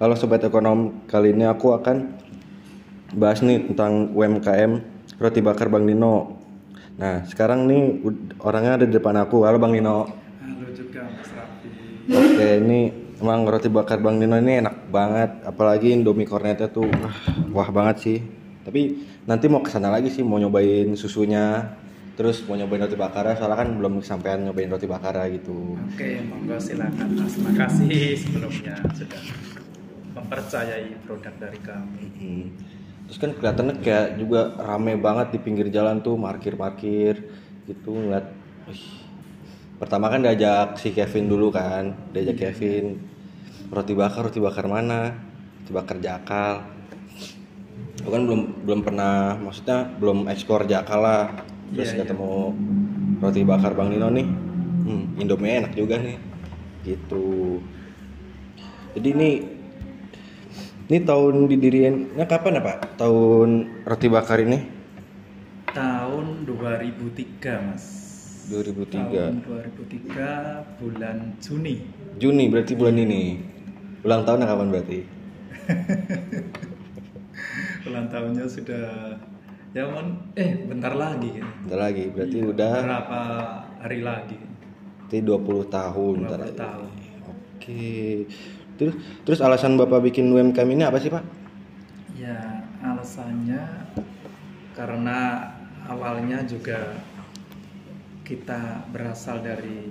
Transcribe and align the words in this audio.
Halo 0.00 0.16
sobat 0.16 0.40
ekonom, 0.40 1.04
kali 1.04 1.36
ini 1.36 1.44
aku 1.44 1.76
akan 1.76 2.08
bahas 3.20 3.44
nih 3.44 3.68
tentang 3.68 4.08
UMKM 4.16 4.80
roti 5.20 5.44
bakar 5.44 5.68
Bang 5.68 5.84
Nino. 5.84 6.40
Nah, 6.96 7.20
sekarang 7.28 7.68
nih 7.68 8.00
orangnya 8.40 8.80
ada 8.80 8.88
di 8.88 8.96
depan 8.96 9.12
aku. 9.20 9.44
Halo 9.44 9.60
Bang 9.60 9.76
Nino. 9.76 10.08
Halo 10.40 10.66
juga 10.72 11.04
Mas 11.04 11.28
Raffi. 11.36 11.68
Oke, 12.16 12.48
ini 12.64 13.12
emang 13.20 13.44
roti 13.44 13.68
bakar 13.68 14.00
Bang 14.00 14.16
Nino 14.16 14.40
ini 14.40 14.64
enak 14.64 14.88
banget, 14.88 15.44
apalagi 15.44 15.92
Indomie 15.92 16.24
kornetnya 16.24 16.72
tuh 16.72 16.88
wah, 17.52 17.68
banget 17.68 17.96
sih. 18.00 18.24
Tapi 18.64 19.04
nanti 19.28 19.52
mau 19.52 19.60
ke 19.60 19.68
sana 19.68 19.92
lagi 19.92 20.08
sih, 20.08 20.24
mau 20.24 20.40
nyobain 20.40 20.96
susunya, 20.96 21.76
terus 22.16 22.40
mau 22.48 22.56
nyobain 22.56 22.88
roti 22.88 22.96
bakarnya, 22.96 23.36
soalnya 23.36 23.68
kan 23.68 23.68
belum 23.76 24.00
kesampaian 24.00 24.48
nyobain 24.48 24.72
roti 24.72 24.88
bakarnya 24.88 25.28
gitu. 25.36 25.76
Oke, 25.92 26.24
monggo 26.24 26.56
silakan 26.56 27.20
Mas. 27.20 27.36
Makasih 27.36 28.16
sebelumnya 28.16 28.80
sudah 28.96 29.59
mempercayai 30.20 31.00
produk 31.08 31.34
dari 31.40 31.60
kami. 31.64 32.06
Hmm. 32.20 32.46
Terus 33.10 33.18
kan 33.18 33.30
kelihatannya 33.34 33.74
kayak 33.82 34.08
juga 34.22 34.54
rame 34.60 34.94
banget 35.00 35.34
di 35.34 35.38
pinggir 35.42 35.66
jalan 35.72 35.98
tuh 35.98 36.14
parkir-parkir 36.14 37.26
gitu 37.66 37.90
ngeliat. 37.90 38.30
Wih. 38.70 39.02
Pertama 39.80 40.12
kan 40.12 40.20
diajak 40.20 40.76
si 40.76 40.92
Kevin 40.92 41.26
dulu 41.26 41.48
kan, 41.48 41.96
diajak 42.12 42.36
Kevin 42.36 43.00
roti 43.70 43.94
bakar 43.96 44.28
roti 44.28 44.38
bakar 44.42 44.66
mana? 44.68 45.14
Roti 45.62 45.72
bakar 45.72 45.96
Jakal. 45.98 46.54
Aku 48.04 48.10
kan 48.12 48.22
belum 48.28 48.64
belum 48.64 48.80
pernah, 48.84 49.40
maksudnya 49.40 49.88
belum 49.98 50.28
ekspor 50.28 50.68
Jakal 50.68 51.00
lah. 51.00 51.24
Terus 51.70 51.94
Iya, 51.94 51.96
iya. 51.96 52.02
ketemu 52.04 52.32
roti 53.22 53.40
bakar 53.46 53.72
Bang 53.78 53.94
Nino 53.94 54.10
nih, 54.10 54.26
hmm, 54.26 55.22
Indomie 55.22 55.62
enak 55.62 55.72
juga 55.76 56.02
nih, 56.02 56.18
gitu. 56.82 57.60
Jadi 58.98 59.08
ini 59.14 59.30
ini 60.90 61.06
tahun 61.06 61.46
didiriannya 61.46 62.26
kapan 62.26 62.58
ya 62.58 62.62
Pak? 62.66 62.98
Tahun 62.98 63.48
roti 63.86 64.10
bakar 64.10 64.42
ini? 64.42 64.58
Tahun 65.70 66.50
2003, 66.50 67.46
Mas. 67.62 67.86
2003. 68.50 68.98
Tahun 68.98 69.34
2003 69.46 70.82
bulan 70.82 71.38
Juni. 71.38 71.86
Juni 72.18 72.50
berarti 72.50 72.74
bulan 72.74 72.98
ini. 72.98 73.38
Ulang 74.02 74.26
tahunnya 74.26 74.50
kapan 74.50 74.68
berarti? 74.74 74.98
Ulang 77.86 78.10
tahunnya 78.10 78.50
sudah 78.50 79.14
ya 79.70 79.86
mon 79.86 80.34
eh 80.34 80.58
bentar 80.66 80.98
lagi 80.98 81.38
ya. 81.38 81.46
Bentar 81.70 81.86
lagi, 81.86 82.10
berarti 82.10 82.38
udah 82.42 82.74
Berapa 82.82 83.20
hari 83.78 84.02
lagi? 84.02 84.42
berarti 85.06 85.18
20 85.22 85.70
tahun. 85.70 86.14
20 86.18 86.22
bentar 86.26 86.40
lagi. 86.42 86.58
tahun. 86.58 86.90
Oke. 87.30 88.26
Terus 88.80 88.96
terus 89.28 89.40
alasan 89.44 89.76
Bapak 89.76 90.00
bikin 90.00 90.32
UMKM 90.32 90.64
ini 90.72 90.88
apa 90.88 90.96
sih 90.96 91.12
Pak? 91.12 91.20
Ya, 92.16 92.64
alasannya 92.80 93.92
karena 94.72 95.52
awalnya 95.84 96.40
juga 96.48 96.96
kita 98.24 98.88
berasal 98.88 99.44
dari 99.44 99.84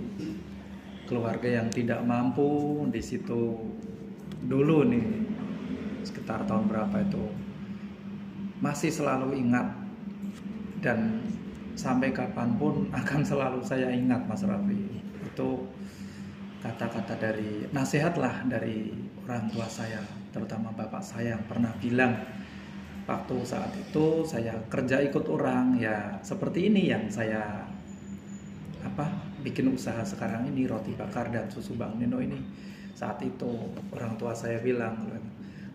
keluarga 1.06 1.62
yang 1.62 1.70
tidak 1.70 2.02
mampu. 2.02 2.82
Di 2.90 2.98
situ 3.06 3.62
dulu 4.42 4.90
nih 4.90 5.06
sekitar 6.02 6.50
tahun 6.50 6.66
berapa 6.66 7.06
itu 7.06 7.30
masih 8.66 8.90
selalu 8.90 9.38
ingat 9.38 9.70
dan 10.82 11.22
sampai 11.78 12.10
kapan 12.10 12.58
pun 12.58 12.88
akan 13.06 13.22
selalu 13.22 13.62
saya 13.62 13.94
ingat 13.94 14.26
Mas 14.26 14.42
Raffi. 14.42 14.98
Itu 15.30 15.70
kata-kata 16.59 17.15
dari 17.15 17.67
nasihat 17.71 18.19
lah 18.19 18.43
dari 18.47 18.91
orang 19.23 19.47
tua 19.52 19.67
saya 19.67 20.03
terutama 20.35 20.75
bapak 20.75 20.99
saya 20.99 21.39
yang 21.39 21.43
pernah 21.47 21.71
bilang 21.79 22.19
waktu 23.07 23.35
saat 23.41 23.73
itu 23.73 24.21
saya 24.27 24.53
kerja 24.69 25.02
ikut 25.02 25.25
orang 25.25 25.80
ya 25.80 26.19
seperti 26.21 26.69
ini 26.69 26.91
yang 26.91 27.07
saya 27.09 27.65
apa 28.86 29.30
bikin 29.42 29.71
usaha 29.71 30.03
sekarang 30.03 30.48
ini 30.52 30.67
roti 30.67 30.95
bakar 30.95 31.31
dan 31.31 31.48
susu 31.52 31.75
Bang 31.75 31.95
Nino 31.99 32.19
ini. 32.19 32.39
Saat 32.95 33.23
itu 33.23 33.71
orang 33.95 34.19
tua 34.19 34.36
saya 34.36 34.59
bilang 34.59 35.08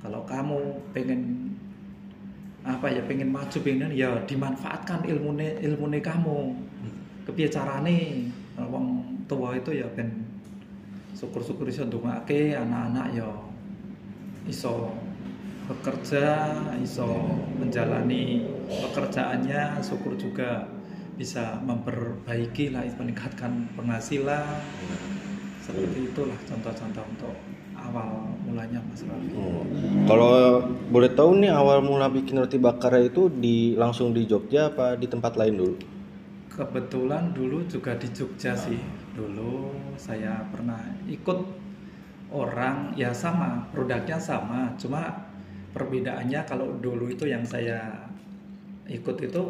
kalau 0.05 0.23
kamu 0.28 0.61
pengen 0.93 1.53
apa 2.65 2.89
ya 2.89 3.05
pengen 3.05 3.33
maju 3.33 3.59
pengen 3.61 3.93
ya 3.93 4.21
dimanfaatkan 4.28 5.05
ilmu 5.09 5.37
ilmu 5.41 5.87
kamu. 6.00 6.39
Kepiye 7.25 7.49
carane 7.49 8.28
wong 8.61 9.00
tua 9.25 9.56
itu 9.56 9.73
ya 9.73 9.89
ben 9.97 10.24
syukur-syukur 11.25 11.65
iso 11.73 11.89
ndongake 11.89 12.53
anak-anak 12.53 13.17
ya 13.17 13.29
iso 14.45 14.93
bekerja, 15.65 16.53
iso 16.85 17.09
menjalani 17.57 18.45
pekerjaannya, 18.69 19.81
syukur 19.81 20.12
juga 20.21 20.69
bisa 21.17 21.57
memperbaiki 21.65 22.69
lah, 22.69 22.85
meningkatkan 23.01 23.73
penghasilan. 23.73 24.61
Seperti 25.65 26.12
itulah 26.12 26.37
contoh-contoh 26.45 27.05
untuk 27.09 27.35
awal 27.73 28.29
mulanya 28.45 28.85
Mas 28.85 29.01
Raffi. 29.09 29.33
Oh. 29.33 29.65
Kalau 30.05 30.33
boleh 30.93 31.11
tahu 31.17 31.41
nih 31.41 31.49
awal 31.49 31.81
mula 31.81 32.12
bikin 32.12 32.37
roti 32.37 32.61
bakar 32.61 33.01
itu 33.01 33.33
di 33.33 33.73
langsung 33.73 34.12
di 34.12 34.29
Jogja 34.29 34.69
apa 34.69 35.01
di 35.01 35.09
tempat 35.09 35.41
lain 35.41 35.56
dulu? 35.56 35.94
Kebetulan 36.55 37.35
dulu 37.35 37.67
juga 37.67 37.99
di 37.99 38.07
Jogja 38.15 38.55
sih. 38.55 38.79
Dulu 39.19 39.75
saya 39.99 40.39
pernah 40.55 40.79
ikut 41.11 41.43
orang 42.31 42.95
ya 42.95 43.11
sama, 43.11 43.67
produknya 43.75 44.19
sama, 44.19 44.71
cuma 44.79 45.27
perbedaannya 45.75 46.47
kalau 46.47 46.79
dulu 46.79 47.11
itu 47.11 47.27
yang 47.27 47.43
saya 47.43 48.07
ikut 48.87 49.19
itu 49.19 49.43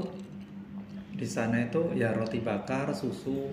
di 1.15 1.27
sana 1.29 1.65
itu 1.65 1.93
ya 1.93 2.13
roti 2.17 2.41
bakar, 2.41 2.91
susu, 2.97 3.53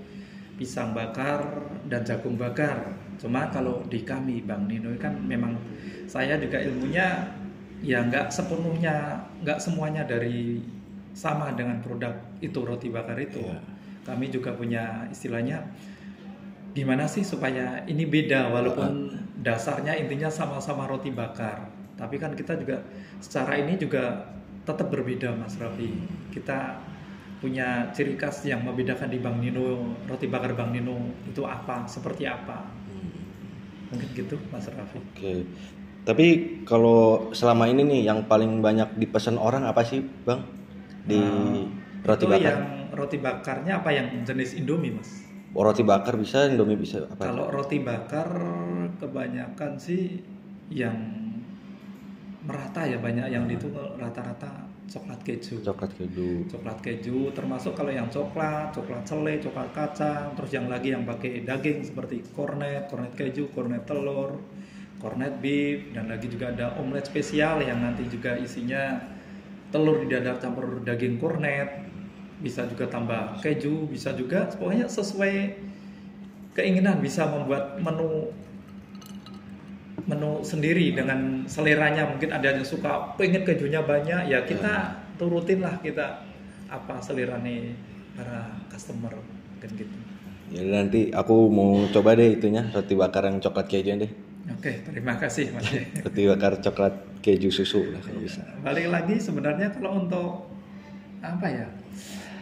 pisang 0.56 0.96
bakar 0.96 1.44
dan 1.92 2.08
jagung 2.08 2.40
bakar. 2.40 2.96
Cuma 3.20 3.52
kalau 3.52 3.84
di 3.88 4.02
kami 4.02 4.42
Bang 4.48 4.66
Nino 4.66 4.96
kan 4.98 5.14
memang 5.20 5.60
saya 6.08 6.40
juga 6.40 6.58
ilmunya 6.60 7.36
ya 7.82 8.06
nggak 8.06 8.30
sepenuhnya 8.30 9.26
nggak 9.42 9.58
semuanya 9.58 10.06
dari 10.06 10.62
sama 11.12 11.52
dengan 11.54 11.84
produk 11.84 12.16
itu 12.40 12.60
roti 12.64 12.88
bakar 12.88 13.20
itu. 13.20 13.40
Iya. 13.40 13.60
Kami 14.08 14.32
juga 14.34 14.56
punya 14.56 15.06
istilahnya 15.12 15.62
gimana 16.72 17.04
sih 17.06 17.22
supaya 17.22 17.84
ini 17.86 18.08
beda 18.08 18.48
walaupun 18.48 19.12
dasarnya 19.44 20.00
intinya 20.00 20.32
sama-sama 20.32 20.88
roti 20.88 21.12
bakar. 21.12 21.68
Tapi 22.00 22.16
kan 22.18 22.34
kita 22.34 22.58
juga 22.58 22.82
secara 23.22 23.60
ini 23.60 23.78
juga 23.78 24.26
tetap 24.66 24.90
berbeda 24.90 25.36
Mas 25.36 25.60
Raffi. 25.60 25.92
Kita 26.32 26.80
punya 27.42 27.90
ciri 27.92 28.16
khas 28.16 28.46
yang 28.46 28.62
membedakan 28.62 29.10
di 29.10 29.18
Bang 29.18 29.42
Nino 29.42 29.98
roti 30.06 30.30
bakar 30.30 30.54
Bang 30.54 30.72
Nino 30.72 30.98
itu 31.28 31.44
apa, 31.46 31.86
seperti 31.86 32.26
apa. 32.26 32.70
Mungkin 33.92 34.08
gitu 34.16 34.40
Mas 34.50 34.66
Raffi. 34.72 34.98
Oke. 34.98 35.34
Tapi 36.02 36.28
kalau 36.66 37.30
selama 37.30 37.70
ini 37.70 37.86
nih 37.86 38.02
yang 38.10 38.26
paling 38.26 38.64
banyak 38.64 38.98
dipesan 38.98 39.38
orang 39.38 39.70
apa 39.70 39.86
sih, 39.86 40.02
Bang? 40.26 40.61
Di 41.06 41.18
Nah, 41.18 41.66
roti 42.06 42.26
itu 42.26 42.32
bakar. 42.32 42.42
yang 42.46 42.62
roti 42.94 43.18
bakarnya 43.18 43.74
apa 43.82 43.90
yang 43.94 44.08
jenis 44.26 44.58
Indomie 44.58 44.94
Mas? 44.94 45.26
Oh, 45.52 45.68
roti 45.68 45.84
bakar 45.84 46.16
bisa, 46.16 46.48
Indomie 46.48 46.80
bisa 46.80 47.04
apa? 47.04 47.28
Kalau 47.28 47.52
roti 47.52 47.84
bakar 47.84 48.30
kebanyakan 49.02 49.76
sih 49.76 50.24
yang 50.72 50.96
merata 52.42 52.88
ya 52.88 52.98
banyak 52.98 53.28
yang 53.30 53.46
itu 53.52 53.70
rata-rata 54.00 54.72
coklat 54.92 55.20
keju. 55.24 55.62
Coklat 55.64 55.92
keju. 55.96 56.48
Coklat 56.52 56.78
keju 56.84 57.32
termasuk 57.32 57.76
kalau 57.78 57.92
yang 57.94 58.08
coklat, 58.12 58.76
coklat 58.76 59.04
selai, 59.08 59.40
coklat 59.40 59.70
kacang, 59.72 60.36
terus 60.36 60.52
yang 60.52 60.68
lagi 60.68 60.92
yang 60.92 61.08
pakai 61.08 61.48
daging 61.48 61.86
seperti 61.86 62.24
kornet, 62.36 62.92
kornet 62.92 63.14
keju, 63.16 63.52
kornet 63.56 63.88
telur, 63.88 64.42
kornet 65.00 65.40
beef 65.40 65.96
dan 65.96 66.12
lagi 66.12 66.28
juga 66.28 66.52
ada 66.52 66.76
omelet 66.78 67.08
spesial 67.08 67.64
yang 67.64 67.80
nanti 67.80 68.06
juga 68.12 68.36
isinya 68.36 69.00
telur 69.72 70.03
didadar 70.03 70.38
campur 70.38 70.84
daging 70.84 71.18
kornet. 71.18 71.90
Bisa 72.41 72.66
juga 72.66 72.90
tambah 72.90 73.38
keju, 73.41 73.85
bisa 73.90 74.14
juga 74.18 74.50
pokoknya 74.58 74.90
sesuai 74.90 75.56
keinginan 76.58 77.00
bisa 77.00 77.29
membuat 77.29 77.79
menu 77.79 78.34
menu 80.09 80.41
sendiri 80.41 80.91
dengan 80.91 81.46
seleranya 81.46 82.09
mungkin 82.09 82.34
ada 82.34 82.58
yang 82.58 82.66
suka 82.66 83.16
pengen 83.16 83.46
kejunya 83.46 83.85
banyak 83.85 84.28
ya 84.28 84.44
kita 84.44 84.97
turutin 85.16 85.62
lah 85.62 85.78
kita 85.79 86.26
apa 86.68 86.97
selerane 87.00 87.78
para 88.18 88.50
customer 88.68 89.14
kan 89.62 89.72
gitu 89.78 89.94
Ya 90.52 90.68
nanti 90.68 91.16
aku 91.16 91.47
mau 91.47 91.88
coba 91.96 92.12
deh 92.20 92.35
itunya 92.35 92.68
roti 92.76 92.91
bakar 92.91 93.23
yang 93.23 93.40
coklat 93.40 93.72
keju 93.72 94.03
deh. 94.03 94.12
Oke 94.49 94.72
terima 94.88 95.14
kasih 95.17 95.53
mas 95.53 95.67
Roti 96.05 96.22
bakar 96.26 96.58
coklat 96.58 96.93
keju 97.22 97.53
susu 97.53 97.93
lah 97.93 98.02
kalau 98.02 98.22
bisa. 98.26 98.41
balik 98.66 98.90
lagi 98.90 99.22
sebenarnya 99.22 99.70
kalau 99.78 100.02
untuk 100.02 100.49
apa 101.22 101.46
ya 101.46 101.67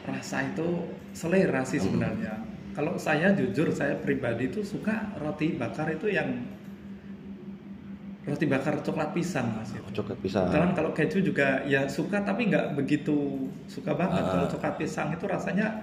rasa 0.08 0.48
itu 0.48 0.88
selera 1.12 1.68
sih 1.68 1.84
sebenarnya 1.84 2.40
kalau 2.72 2.96
saya 2.96 3.36
jujur 3.36 3.76
saya 3.76 4.00
pribadi 4.00 4.48
itu 4.48 4.64
suka 4.64 5.12
roti 5.20 5.60
bakar 5.60 5.92
itu 5.92 6.08
yang 6.08 6.48
roti 8.24 8.46
bakar 8.46 8.80
coklat 8.80 9.12
pisang 9.12 9.52
mas 9.58 9.74
Oh, 9.76 9.92
coklat 9.92 10.22
pisang. 10.22 10.48
Karena 10.54 10.70
kalau 10.72 10.94
keju 10.94 11.20
juga 11.26 11.66
ya 11.66 11.90
suka 11.90 12.22
tapi 12.22 12.46
nggak 12.46 12.78
begitu 12.78 13.50
suka 13.66 13.98
banget. 13.98 14.22
Ah. 14.22 14.30
Kalau 14.30 14.46
coklat 14.46 14.76
pisang 14.78 15.10
itu 15.10 15.26
rasanya 15.26 15.82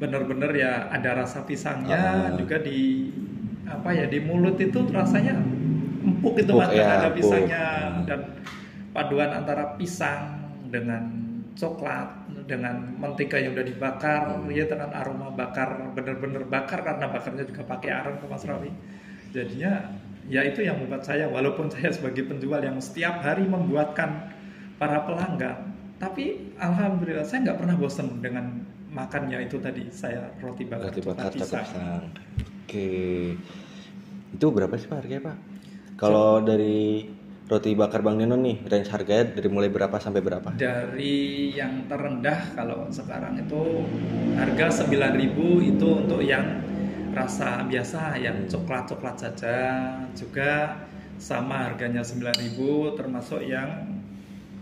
bener-bener 0.00 0.48
ya 0.56 0.88
ada 0.88 1.22
rasa 1.22 1.44
pisangnya 1.44 2.32
Ah. 2.32 2.40
juga 2.40 2.56
di 2.58 3.12
apa 3.64 3.88
ya 3.92 4.04
di 4.06 4.18
mulut 4.20 4.56
itu 4.60 4.84
rasanya 4.92 5.34
empuk 6.04 6.36
itu 6.38 6.52
Empuk, 6.52 6.72
ya, 6.76 6.84
ada 7.00 7.08
empuk. 7.08 7.16
pisangnya 7.20 7.64
dan 8.04 8.20
paduan 8.92 9.30
antara 9.32 9.74
pisang 9.76 10.20
dengan 10.68 11.02
coklat 11.54 12.08
dengan 12.44 12.98
mentega 12.98 13.38
yang 13.40 13.54
udah 13.56 13.64
dibakar 13.64 14.20
Hmm. 14.28 14.50
ya 14.52 14.66
dengan 14.68 14.90
aroma 14.92 15.30
bakar 15.32 15.80
bener-bener 15.96 16.44
bakar 16.44 16.82
karena 16.84 17.06
bakarnya 17.08 17.44
juga 17.48 17.62
pakai 17.64 17.90
arang 17.94 18.16
ke 18.20 18.26
Mas 18.28 18.44
Rawi 18.44 18.68
jadinya 19.32 19.94
ya 20.28 20.44
itu 20.44 20.60
yang 20.60 20.76
membuat 20.82 21.06
saya 21.06 21.30
walaupun 21.30 21.70
saya 21.74 21.88
sebagai 21.94 22.26
penjual 22.28 22.60
yang 22.60 22.76
setiap 22.82 23.22
hari 23.22 23.46
membuatkan 23.48 24.34
para 24.76 25.06
pelanggan 25.08 25.72
tapi 25.96 26.52
alhamdulillah 26.58 27.24
saya 27.24 27.48
nggak 27.48 27.58
pernah 27.64 27.76
bosan 27.78 28.20
dengan 28.20 28.66
makannya 28.90 29.46
itu 29.46 29.56
tadi 29.62 29.88
saya 29.90 30.30
roti 30.38 30.66
bakar 30.66 30.90
Roti 30.90 31.00
bakar 31.02 31.30
pisang. 31.32 32.10
Oke. 32.64 32.88
Itu 34.32 34.46
berapa 34.50 34.74
sih 34.80 34.88
Pak 34.88 35.04
harganya 35.04 35.30
Pak? 35.30 35.36
Kalau 36.00 36.42
dari 36.42 37.06
roti 37.44 37.76
bakar 37.76 38.00
Bang 38.00 38.16
Nino 38.16 38.34
nih, 38.40 38.64
range 38.64 38.88
harganya 38.88 39.36
dari 39.36 39.48
mulai 39.52 39.68
berapa 39.68 40.00
sampai 40.00 40.24
berapa? 40.24 40.56
dari 40.56 41.52
yang 41.52 41.84
terendah 41.86 42.56
kalau 42.56 42.88
sekarang 42.88 43.36
itu 43.36 43.84
harga 44.34 44.88
9000 44.88 45.70
itu 45.76 45.88
untuk 45.92 46.24
yang 46.24 46.64
rasa 47.14 47.62
biasa 47.68 48.18
yang 48.18 48.48
coklat-coklat 48.50 49.16
saja 49.20 49.56
juga 50.16 50.82
sama 51.20 51.70
harganya 51.70 52.02
9000 52.02 52.98
termasuk 52.98 53.44
yang 53.46 53.86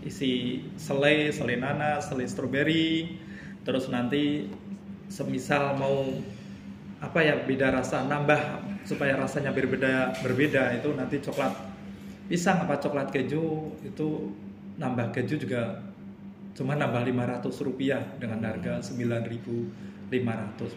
isi 0.05 0.61
selai, 0.77 1.33
selai 1.33 1.57
nanas, 1.57 2.11
selai 2.11 2.27
stroberi 2.29 3.17
terus 3.63 3.87
nanti 3.89 4.51
semisal 5.07 5.79
mau 5.79 6.13
apa 7.03 7.19
ya 7.19 7.35
beda 7.43 7.75
rasa 7.75 8.07
nambah 8.07 8.63
supaya 8.87 9.19
rasanya 9.19 9.51
berbeda 9.51 10.23
berbeda 10.23 10.71
itu 10.79 10.95
nanti 10.95 11.19
coklat 11.19 11.51
pisang 12.31 12.63
apa 12.63 12.79
coklat 12.79 13.11
keju 13.11 13.75
itu 13.83 14.07
nambah 14.79 15.11
keju 15.11 15.35
juga 15.35 15.83
cuma 16.55 16.79
nambah 16.79 17.03
500 17.03 17.67
rupiah 17.67 17.99
dengan 18.15 18.39
harga 18.47 18.79
9.500 18.79 20.15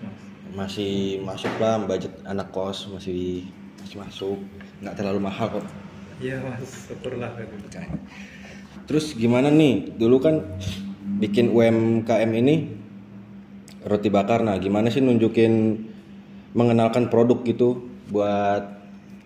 mas 0.03 0.21
Masih 0.47 1.23
masuk 1.23 1.53
lah 1.63 1.79
budget 1.87 2.15
anak 2.27 2.51
kos 2.55 2.87
masih 2.91 3.47
masih 3.83 3.99
masuk, 3.99 4.39
nggak 4.83 4.95
terlalu 4.95 5.21
mahal 5.23 5.47
kok. 5.59 5.67
iya 6.23 6.39
mas 6.43 6.91
syukurlah 6.91 7.35
Terus 8.87 9.19
gimana 9.19 9.51
nih? 9.51 9.99
Dulu 9.99 10.17
kan 10.23 10.39
bikin 11.19 11.51
UMKM 11.51 12.31
ini 12.39 12.55
roti 13.83 14.07
bakar. 14.07 14.47
Nah, 14.47 14.55
gimana 14.63 14.95
sih 14.95 15.03
nunjukin 15.03 15.83
mengenalkan 16.57 17.13
produk 17.13 17.45
gitu 17.45 17.85
buat 18.09 18.65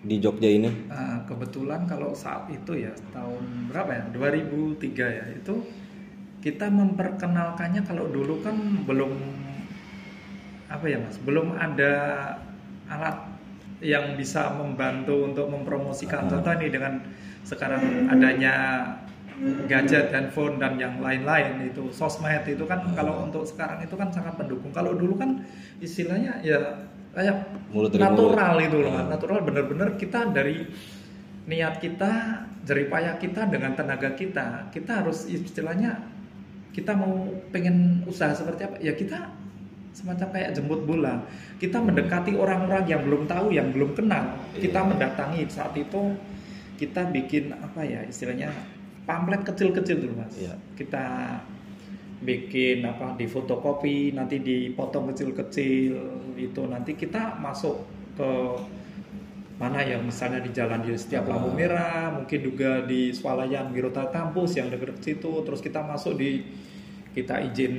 di 0.03 0.17
Jogja 0.19 0.49
ini? 0.49 0.69
Nah, 0.89 1.23
kebetulan 1.23 1.87
kalau 1.87 2.11
saat 2.11 2.49
itu 2.51 2.73
ya 2.75 2.91
tahun 3.15 3.71
berapa 3.71 3.91
ya 3.93 4.03
2003 4.11 5.07
ya 5.07 5.25
itu 5.31 5.55
kita 6.41 6.67
memperkenalkannya 6.67 7.85
kalau 7.85 8.09
dulu 8.09 8.41
kan 8.41 8.57
belum 8.83 9.13
apa 10.67 10.85
ya 10.89 10.97
mas 10.97 11.21
belum 11.21 11.53
ada 11.53 11.93
alat 12.89 13.17
yang 13.81 14.17
bisa 14.17 14.49
membantu 14.57 15.21
untuk 15.29 15.47
mempromosikan 15.53 16.25
Ah. 16.25 16.29
contoh 16.33 16.53
nih 16.57 16.73
dengan 16.73 16.97
sekarang 17.45 18.09
adanya 18.09 18.53
gadget 19.65 20.09
handphone 20.13 20.57
dan 20.61 20.77
yang 20.77 21.01
lain-lain 21.01 21.65
itu 21.69 21.89
sosmed 21.93 22.41
itu 22.45 22.65
kan 22.65 22.89
Ah. 22.89 22.93
kalau 22.97 23.29
untuk 23.29 23.45
sekarang 23.45 23.85
itu 23.85 23.93
kan 23.93 24.09
sangat 24.09 24.33
mendukung 24.41 24.73
kalau 24.73 24.97
dulu 24.97 25.13
kan 25.21 25.45
istilahnya 25.77 26.41
ya 26.41 26.57
kayak 27.11 27.35
Mulut 27.69 27.89
dari 27.89 28.01
natural 28.01 28.53
mulut. 28.55 28.67
itu 28.67 28.77
loh. 28.79 28.91
Ah. 28.93 29.05
natural 29.07 29.39
bener-bener 29.41 29.89
kita 29.95 30.19
dari 30.27 30.63
niat 31.43 31.75
kita 31.77 32.11
jeripayah 32.61 33.17
kita 33.17 33.45
dengan 33.45 33.73
tenaga 33.73 34.13
kita 34.13 34.69
kita 34.69 35.01
harus 35.01 35.25
istilahnya 35.25 35.97
kita 36.71 36.93
mau 36.93 37.11
pengen 37.51 38.05
usaha 38.05 38.31
seperti 38.31 38.63
apa 38.63 38.77
ya 38.79 38.93
kita 38.93 39.27
semacam 39.91 40.27
kayak 40.31 40.55
jemput 40.55 40.85
bola 40.85 41.19
kita 41.57 41.77
mendekati 41.77 42.31
orang-orang 42.33 42.87
yang 42.87 43.01
belum 43.01 43.27
tahu 43.27 43.51
yang 43.51 43.69
belum 43.69 43.91
kenal 43.91 44.23
kita 44.55 44.79
Iya. 44.79 44.87
mendatangi 44.87 45.41
saat 45.47 45.75
itu 45.75 46.15
kita 46.77 47.11
bikin 47.11 47.51
apa 47.51 47.83
ya 47.83 48.07
istilahnya 48.07 48.55
pamflet 49.03 49.43
kecil-kecil 49.43 49.99
dulu 49.99 50.13
mas 50.15 50.31
Iya. 50.37 50.55
kita 50.79 51.03
bikin 52.21 52.85
apa 52.85 53.17
di 53.17 53.25
fotokopi 53.25 54.13
nanti 54.13 54.37
dipotong 54.39 55.09
kecil-kecil 55.09 55.93
itu 56.37 56.61
nanti 56.69 56.93
kita 56.93 57.35
masuk 57.41 57.81
ke 58.13 58.29
mana 59.57 59.81
ya 59.85 59.97
misalnya 60.01 60.41
di 60.41 60.49
jalan 60.53 60.81
di 60.81 60.93
setiap 60.97 61.25
Ah. 61.29 61.37
lampu 61.37 61.49
merah 61.53 62.09
mungkin 62.13 62.39
juga 62.41 62.81
di 62.85 63.13
swalayan 63.13 63.69
Wirota 63.69 64.09
kampus 64.09 64.57
yang 64.57 64.69
dekat 64.73 64.97
situ 65.01 65.31
terus 65.45 65.61
kita 65.61 65.81
masuk 65.85 66.17
di 66.17 66.45
kita 67.13 67.41
izin 67.45 67.73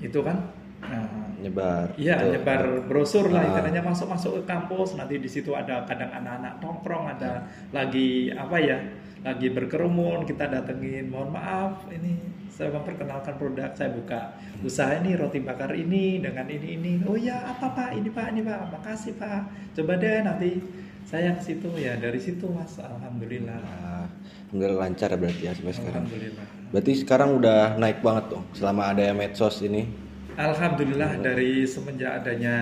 itu 0.00 0.20
kan 0.20 0.36
nah, 0.82 1.08
Nyebar. 1.42 1.90
Iya, 1.98 2.22
nyebar 2.38 2.86
brosur 2.86 3.26
lah 3.26 3.42
Ah. 3.42 3.48
istilahnya 3.50 3.82
masuk-masuk 3.82 4.30
ke 4.38 4.42
kampus. 4.46 4.94
Nanti 4.94 5.18
di 5.18 5.26
situ 5.26 5.50
ada 5.58 5.82
kadang 5.82 6.14
anak-anak 6.14 6.62
nongkrong, 6.62 7.18
ada 7.18 7.50
lagi 7.74 8.30
apa 8.30 8.56
ya? 8.62 8.78
Lagi 9.22 9.54
berkerumun, 9.54 10.26
kita 10.26 10.50
datengin. 10.50 11.06
Mohon 11.06 11.38
maaf, 11.38 11.86
ini 11.94 12.18
saya 12.50 12.74
memperkenalkan 12.74 13.38
produk 13.38 13.70
saya 13.72 13.94
buka 13.94 14.34
usaha 14.60 14.92
ini 14.98 15.16
roti 15.16 15.40
bakar 15.40 15.72
ini 15.72 16.18
dengan 16.18 16.44
ini 16.50 16.68
ini. 16.74 16.92
Oh 17.06 17.14
ya, 17.14 17.54
apa 17.54 17.70
Pak? 17.70 17.90
Ini 17.94 18.10
Pak, 18.10 18.26
ini 18.34 18.40
Pak. 18.42 18.60
Makasih 18.74 19.14
Pak. 19.16 19.40
Coba 19.78 19.94
deh 19.96 20.26
nanti 20.26 20.58
saya 21.06 21.38
ke 21.38 21.42
situ 21.42 21.70
ya. 21.78 21.94
Dari 22.02 22.18
situ 22.18 22.50
Mas, 22.50 22.74
alhamdulillah. 22.82 23.62
Nah, 23.62 24.10
alhamdulillah 24.50 24.78
lancar 24.90 25.14
berarti 25.14 25.42
ya 25.46 25.52
sampai 25.54 25.74
sekarang. 25.74 26.02
Alhamdulillah. 26.02 26.46
Berarti 26.74 26.92
sekarang 26.98 27.30
udah 27.38 27.60
naik 27.78 27.98
banget 28.02 28.24
dong 28.36 28.44
selama 28.58 28.90
ada 28.90 29.06
medsos 29.14 29.62
ini. 29.62 29.86
Alhamdulillah 30.32 31.20
dari 31.20 31.68
semenjak 31.68 32.24
adanya 32.24 32.56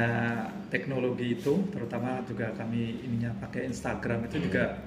teknologi 0.75 1.39
itu, 1.39 1.63
terutama 1.71 2.19
juga 2.27 2.51
kami 2.59 2.99
ininya 3.07 3.31
pakai 3.39 3.71
Instagram 3.71 4.27
itu 4.27 4.43
juga 4.43 4.83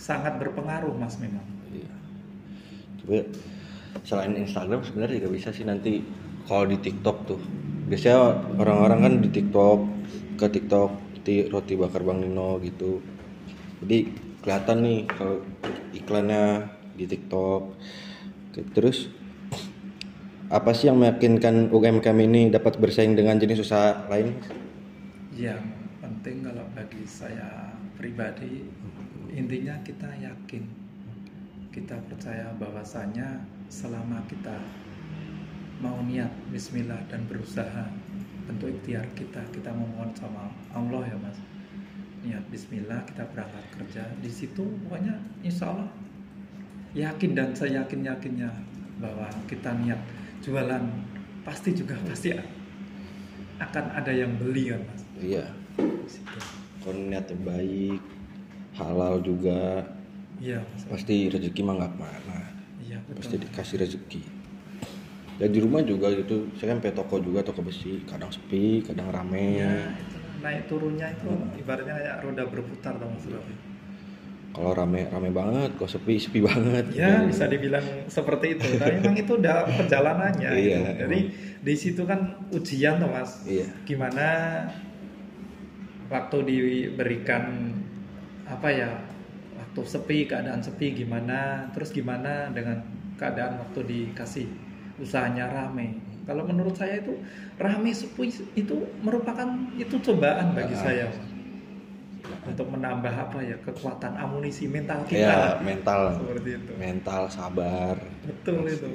sangat 0.00 0.40
berpengaruh 0.40 0.96
mas 0.96 1.20
memang. 1.20 1.44
Iya. 1.68 1.92
Coba 3.04 3.20
selain 4.08 4.32
Instagram 4.40 4.80
sebenarnya 4.80 5.20
juga 5.20 5.30
bisa 5.36 5.52
sih 5.52 5.68
nanti 5.68 6.00
kalau 6.48 6.64
di 6.64 6.80
TikTok 6.80 7.16
tuh. 7.28 7.40
Biasanya 7.92 8.18
orang-orang 8.56 8.98
kan 9.04 9.14
di 9.20 9.28
TikTok 9.28 9.78
ke 10.40 10.46
TikTok 10.48 10.90
di 11.20 11.44
roti 11.52 11.76
bakar 11.76 12.00
Bang 12.00 12.24
Nino 12.24 12.56
gitu. 12.64 13.04
Jadi 13.84 14.08
kelihatan 14.40 14.78
nih 14.80 14.98
kalau 15.04 15.44
iklannya 15.92 16.64
di 16.96 17.04
TikTok. 17.04 17.62
Terus 18.72 19.12
apa 20.50 20.74
sih 20.74 20.90
yang 20.90 20.98
meyakinkan 20.98 21.70
UMKM 21.70 22.18
ini 22.24 22.50
dapat 22.50 22.80
bersaing 22.80 23.14
dengan 23.14 23.36
jenis 23.38 23.62
usaha 23.62 24.08
lain? 24.08 24.34
Yang 25.36 25.62
penting 26.02 26.42
kalau 26.42 26.66
bagi 26.74 27.04
saya 27.06 27.78
pribadi 27.94 28.64
intinya 29.34 29.74
kita 29.86 30.10
yakin, 30.18 30.64
kita 31.70 31.96
percaya 32.10 32.50
bahwasanya 32.58 33.42
selama 33.70 34.22
kita 34.26 34.58
mau 35.80 36.02
niat 36.04 36.30
Bismillah 36.52 37.00
dan 37.08 37.24
berusaha 37.24 37.88
tentu 38.44 38.66
ikhtiar 38.68 39.06
kita 39.14 39.40
kita 39.54 39.70
memohon 39.72 40.10
sama 40.12 40.50
Allah 40.74 41.06
ya 41.06 41.16
mas. 41.22 41.38
Niat 42.20 42.44
Bismillah 42.52 43.00
kita 43.08 43.24
berangkat 43.32 43.64
kerja. 43.78 44.04
Di 44.20 44.28
situ 44.28 44.66
pokoknya 44.84 45.16
Insya 45.40 45.72
Allah 45.72 45.90
yakin 46.92 47.32
dan 47.38 47.54
saya 47.54 47.86
yakin 47.86 48.02
yakinnya 48.02 48.50
bahwa 48.98 49.30
kita 49.46 49.72
niat 49.80 50.00
jualan 50.42 50.84
pasti 51.46 51.72
juga 51.72 51.96
pasti 52.04 52.34
akan 53.60 53.84
ada 53.94 54.12
yang 54.12 54.34
beli 54.36 54.74
kan 54.74 54.82
mas. 54.84 55.02
Iya, 55.20 55.44
kalau 56.80 56.96
niatnya 57.08 57.36
baik, 57.44 58.00
halal 58.80 59.20
juga, 59.20 59.84
iya 60.40 60.64
pasti 60.88 61.28
rezeki 61.28 61.60
mah 61.62 61.74
nggak 61.76 61.92
ke 61.92 61.98
mana. 62.00 62.38
iya 62.80 62.98
pasti 63.12 63.36
dikasih 63.36 63.76
rezeki 63.84 64.22
dan 65.40 65.48
di 65.52 65.60
rumah 65.60 65.80
juga 65.80 66.12
gitu 66.12 66.52
saya 66.56 66.76
kan 66.76 66.84
toko 66.92 67.16
juga 67.20 67.40
toko 67.40 67.64
besi 67.64 68.04
kadang 68.04 68.28
sepi 68.28 68.84
kadang 68.84 69.08
rame 69.08 69.60
ya 69.60 69.72
itu 69.96 70.16
naik 70.40 70.68
turunnya 70.68 71.08
itu 71.12 71.28
ibaratnya 71.60 71.94
kayak 71.96 72.16
roda 72.20 72.44
berputar 72.44 72.94
dong 73.00 73.12
mas 73.16 73.24
Rafi. 73.24 73.54
kalau 74.52 74.72
rame 74.76 75.08
rame 75.08 75.30
banget 75.32 75.70
kalau 75.80 75.88
sepi 75.88 76.20
sepi 76.20 76.44
banget 76.44 76.92
Ya 76.92 77.24
gitu. 77.24 77.32
bisa 77.32 77.44
dibilang 77.48 77.86
seperti 78.10 78.58
itu. 78.58 78.66
Tapi 78.76 78.98
memang 78.98 79.14
itu 79.14 79.32
udah 79.38 79.62
perjalanannya. 79.78 80.50
Iya, 80.50 80.78
gitu. 80.82 80.98
Jadi 81.06 81.18
di 81.62 81.74
situ 81.78 82.02
kan 82.02 82.20
ujian 82.50 82.98
tuh 82.98 83.08
mas. 83.14 83.46
Iya. 83.46 83.70
Gimana 83.86 84.26
waktu 86.10 86.36
diberikan 86.42 87.70
apa 88.50 88.68
ya 88.68 88.90
waktu 89.56 89.80
sepi 89.86 90.26
keadaan 90.26 90.58
sepi 90.58 90.92
gimana 90.92 91.70
terus 91.70 91.94
gimana 91.94 92.50
dengan 92.50 92.82
keadaan 93.14 93.62
waktu 93.62 93.80
dikasih 93.86 94.48
usahanya 94.98 95.46
rame. 95.48 95.96
Kalau 96.26 96.44
menurut 96.44 96.74
saya 96.74 97.00
itu 97.00 97.16
rame 97.56 97.94
sepi 97.94 98.28
itu 98.54 98.76
merupakan 99.00 99.48
itu 99.78 99.96
cobaan 100.02 100.52
bagi 100.52 100.74
Ah. 100.76 100.82
saya. 100.82 101.06
Untuk 102.40 102.66
menambah 102.72 103.10
apa 103.10 103.38
ya 103.42 103.56
kekuatan 103.62 104.16
amunisi 104.16 104.66
mental 104.70 105.02
kita. 105.06 105.18
Ya 105.18 105.40
mental. 105.60 106.14
Seperti 106.14 106.50
itu. 106.56 106.72
Mental 106.78 107.22
sabar. 107.28 107.96
Betul 108.26 108.70
itu 108.70 108.86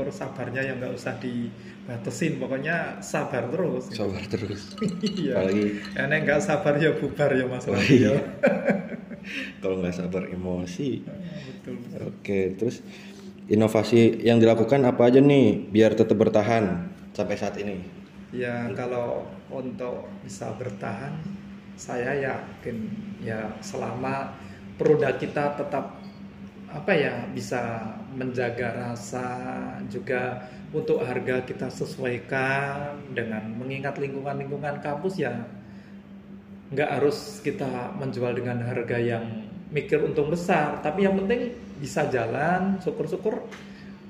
Syukur 0.00 0.16
sabarnya 0.16 0.64
yang 0.64 0.80
nggak 0.80 0.96
usah 0.96 1.20
dibatasin. 1.20 2.40
Pokoknya 2.40 3.04
sabar 3.04 3.52
terus. 3.52 3.92
Sabar 3.92 4.24
terus. 4.32 4.72
Iya. 5.04 5.36
Apalagi 5.36 5.76
karena 5.92 6.16
nggak 6.24 6.40
sabar 6.40 6.74
ya 6.80 6.96
bubar 6.96 7.28
ya 7.36 7.44
mas 7.44 7.68
Oh, 7.68 7.76
iya. 7.76 8.16
kalau 9.60 9.84
nggak 9.84 9.92
sabar 9.92 10.24
emosi. 10.32 11.04
Betul 11.04 11.84
betul. 11.84 12.00
oke 12.08 12.40
terus 12.56 12.80
inovasi 13.52 14.24
yang 14.24 14.40
dilakukan 14.40 14.80
apa 14.88 15.12
aja 15.12 15.20
nih 15.20 15.68
biar 15.68 15.92
tetap 15.92 16.16
bertahan 16.16 16.88
sampai 17.12 17.36
saat 17.36 17.60
ini? 17.60 17.84
Ya 18.32 18.72
kalau 18.72 19.28
untuk 19.52 20.08
bisa 20.24 20.48
bertahan, 20.56 21.12
saya 21.76 22.16
yakin 22.16 22.88
ya 23.20 23.52
selama 23.60 24.32
produk 24.80 25.12
kita 25.20 25.60
tetap 25.60 25.99
apa 26.70 26.92
ya 26.94 27.14
bisa 27.34 27.82
menjaga 28.14 28.94
rasa 28.94 29.26
juga 29.90 30.46
untuk 30.70 31.02
harga 31.02 31.42
kita 31.42 31.66
sesuaikan 31.66 32.94
dengan 33.10 33.42
mengingat 33.58 33.98
lingkungan-lingkungan 33.98 34.78
kampus 34.78 35.18
ya. 35.18 35.34
Nggak 36.70 36.90
harus 37.02 37.42
kita 37.42 37.98
menjual 37.98 38.38
dengan 38.38 38.62
harga 38.62 38.98
yang 39.02 39.50
mikir 39.74 40.02
untung 40.02 40.30
besar 40.30 40.82
tapi 40.82 41.06
yang 41.06 41.14
penting 41.14 41.54
bisa 41.78 42.06
jalan 42.10 42.78
syukur-syukur 42.82 43.46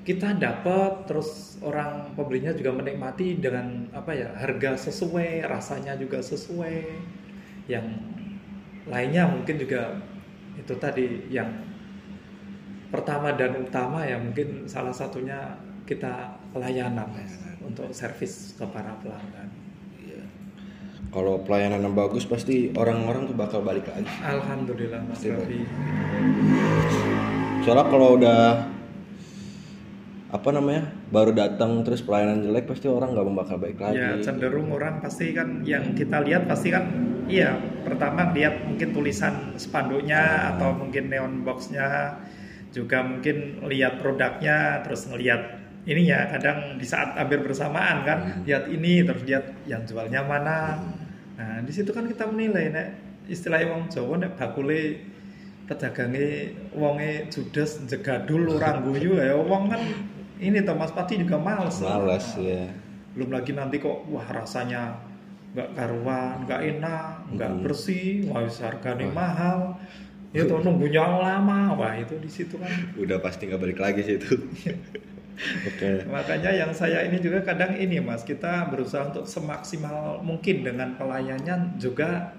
kita 0.01 0.33
dapat 0.33 1.05
terus 1.05 1.61
orang 1.61 2.17
pembelinya 2.17 2.57
juga 2.57 2.73
menikmati 2.73 3.37
dengan 3.37 3.85
apa 3.93 4.17
ya 4.17 4.33
harga 4.37 4.91
sesuai 4.91 5.45
rasanya 5.45 5.97
juga 6.01 6.25
sesuai. 6.25 6.77
Yang 7.69 7.87
lainnya 8.89 9.29
mungkin 9.29 9.57
juga 9.61 10.01
itu 10.57 10.75
tadi 10.81 11.29
yang 11.29 11.70
pertama 12.91 13.33
dan 13.39 13.55
utama 13.55 14.03
ya 14.03 14.19
mungkin 14.19 14.67
salah 14.67 14.93
satunya 14.93 15.57
kita 15.87 16.39
pelayanan 16.55 17.07
Mas, 17.11 17.39
untuk 17.63 17.91
servis 17.91 18.55
ke 18.59 18.67
para 18.71 18.95
pelanggan. 19.03 19.49
Iya. 19.99 20.23
kalau 21.11 21.43
pelayanan 21.43 21.83
yang 21.83 21.95
bagus 21.95 22.27
pasti 22.27 22.71
orang-orang 22.75 23.27
tuh 23.31 23.35
bakal 23.39 23.63
balik 23.63 23.87
lagi. 23.91 24.07
Alhamdulillah 24.23 25.03
Mas. 25.07 25.23
Raffi 25.23 25.63
soalnya 27.61 27.87
kalau 27.93 28.09
udah 28.17 28.41
apa 30.31 30.49
namanya 30.55 30.95
baru 31.11 31.35
datang 31.35 31.83
terus 31.83 32.07
pelayanan 32.07 32.47
jelek 32.47 32.71
pasti 32.71 32.87
orang 32.87 33.11
nggak 33.15 33.27
bakal 33.35 33.57
baik 33.59 33.79
lagi. 33.83 33.99
Ya 33.99 34.15
cenderung 34.23 34.71
orang 34.71 35.03
pasti 35.03 35.35
kan 35.35 35.67
yang 35.67 35.91
kita 35.99 36.23
lihat 36.23 36.47
pasti 36.47 36.71
kan 36.71 36.87
iya 37.27 37.59
pertama 37.83 38.31
lihat 38.31 38.63
mungkin 38.63 38.95
tulisan 38.95 39.59
spanduknya 39.59 40.55
atau 40.55 40.71
mungkin 40.75 41.11
neon 41.11 41.43
boxnya 41.43 42.15
juga 42.71 43.03
mungkin 43.03 43.67
lihat 43.67 43.99
produknya 43.99 44.83
terus 44.83 45.07
ngelihat 45.07 45.59
ininya 45.83 46.29
kadang 46.31 46.77
di 46.77 46.85
saat 46.85 47.17
hampir 47.17 47.41
bersamaan 47.41 48.05
kan 48.05 48.19
Hmm. 48.21 48.43
lihat 48.45 48.69
ini 48.69 49.03
terus 49.03 49.23
lihat 49.25 49.45
yang 49.65 49.83
jualnya 49.83 50.23
mana. 50.23 50.79
Nah 51.35 51.59
di 51.61 51.73
situ 51.73 51.91
kan 51.91 52.05
kita 52.05 52.29
menilai 52.29 52.69
nek 52.69 52.89
istilahnya 53.27 53.71
wong 53.71 53.83
Jawa 53.89 54.15
nek 54.19 54.37
bakule 54.37 55.01
pedagange 55.67 56.53
wonge 56.75 57.31
judes 57.31 57.79
jegadul 57.87 58.59
orang 58.59 58.83
guyu 58.87 59.17
ya 59.17 59.35
wong 59.35 59.71
kan 59.71 59.83
ini 60.39 60.61
Thomas 60.63 60.91
Pati 60.91 61.17
juga 61.17 61.37
males. 61.37 61.79
Malas 61.81 62.35
ya. 62.37 62.71
belum 63.11 63.35
lagi 63.35 63.51
nanti 63.51 63.83
kok 63.83 64.07
wah 64.07 64.23
rasanya 64.23 64.95
nggak 65.51 65.75
karuan 65.75 66.47
nggak 66.47 66.61
enak 66.63 67.15
nggak 67.35 67.51
Hmm. 67.51 67.63
bersih 67.67 68.23
wah 68.31 68.47
harganya 68.47 69.11
mahal 69.11 69.59
ya 70.31 70.43
tuh 70.47 70.63
nunggunya 70.63 71.03
lama. 71.03 71.75
Wah 71.75 71.95
itu 71.99 72.15
di 72.19 72.31
situ 72.31 72.55
kan. 72.59 72.71
Udah 72.95 73.19
pasti 73.19 73.51
nggak 73.51 73.61
balik 73.61 73.79
lagi 73.79 74.01
sih 74.03 74.17
itu. 74.19 74.35
Oke. 75.69 76.05
Makanya 76.05 76.53
yang 76.53 76.73
saya 76.77 77.01
ini 77.09 77.17
juga 77.17 77.41
kadang 77.41 77.73
ini 77.73 77.97
mas 77.97 78.23
kita 78.23 78.69
berusaha 78.69 79.09
untuk 79.09 79.25
semaksimal 79.25 80.21
mungkin 80.21 80.61
dengan 80.61 80.93
pelayannya 81.01 81.81
juga 81.81 82.37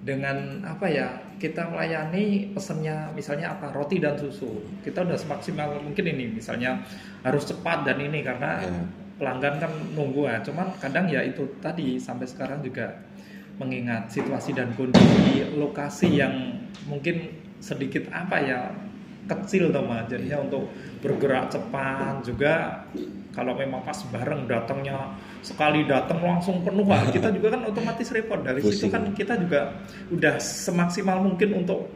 dengan 0.00 0.64
apa 0.64 0.88
ya 0.88 1.20
kita 1.36 1.68
melayani 1.68 2.56
pesennya 2.56 3.12
misalnya 3.12 3.52
apa 3.52 3.68
roti 3.70 4.00
dan 4.00 4.16
susu. 4.16 4.64
Kita 4.80 5.04
udah 5.04 5.20
semaksimal 5.20 5.84
mungkin 5.84 6.08
ini 6.08 6.32
misalnya 6.32 6.80
harus 7.20 7.44
cepat 7.44 7.84
dan 7.84 8.00
ini 8.00 8.24
karena 8.24 8.64
Ya. 8.64 8.72
pelanggan 9.20 9.60
kan 9.60 9.72
nunggu. 9.92 10.24
Ya 10.24 10.40
cuman 10.40 10.72
kadang 10.80 11.04
ya 11.12 11.20
itu 11.20 11.44
tadi 11.60 12.00
sampai 12.00 12.24
sekarang 12.24 12.64
juga 12.64 12.88
mengingat 13.60 14.08
situasi 14.08 14.56
dan 14.56 14.72
kondisi 14.72 15.44
lokasi 15.52 16.16
yang 16.16 16.64
mungkin 16.88 17.28
sedikit 17.60 18.08
apa 18.08 18.36
ya 18.40 18.60
kecil 19.28 19.68
teman 19.68 20.08
jadinya 20.08 20.40
untuk 20.40 20.72
bergerak 21.04 21.52
cepat 21.52 22.24
juga 22.24 22.82
kalau 23.30 23.54
memang 23.54 23.86
pas 23.86 23.94
bareng 24.10 24.50
datangnya 24.50 25.14
sekali 25.40 25.86
datang 25.86 26.18
langsung 26.18 26.66
penuh 26.66 26.82
wah, 26.82 27.06
kita 27.06 27.30
juga 27.30 27.54
kan 27.54 27.62
otomatis 27.62 28.10
repot. 28.10 28.42
Dari 28.42 28.58
situ 28.58 28.90
Pusing. 28.90 28.90
kan 28.90 29.02
kita 29.14 29.38
juga 29.38 29.80
udah 30.10 30.34
semaksimal 30.42 31.22
mungkin 31.22 31.62
untuk 31.62 31.86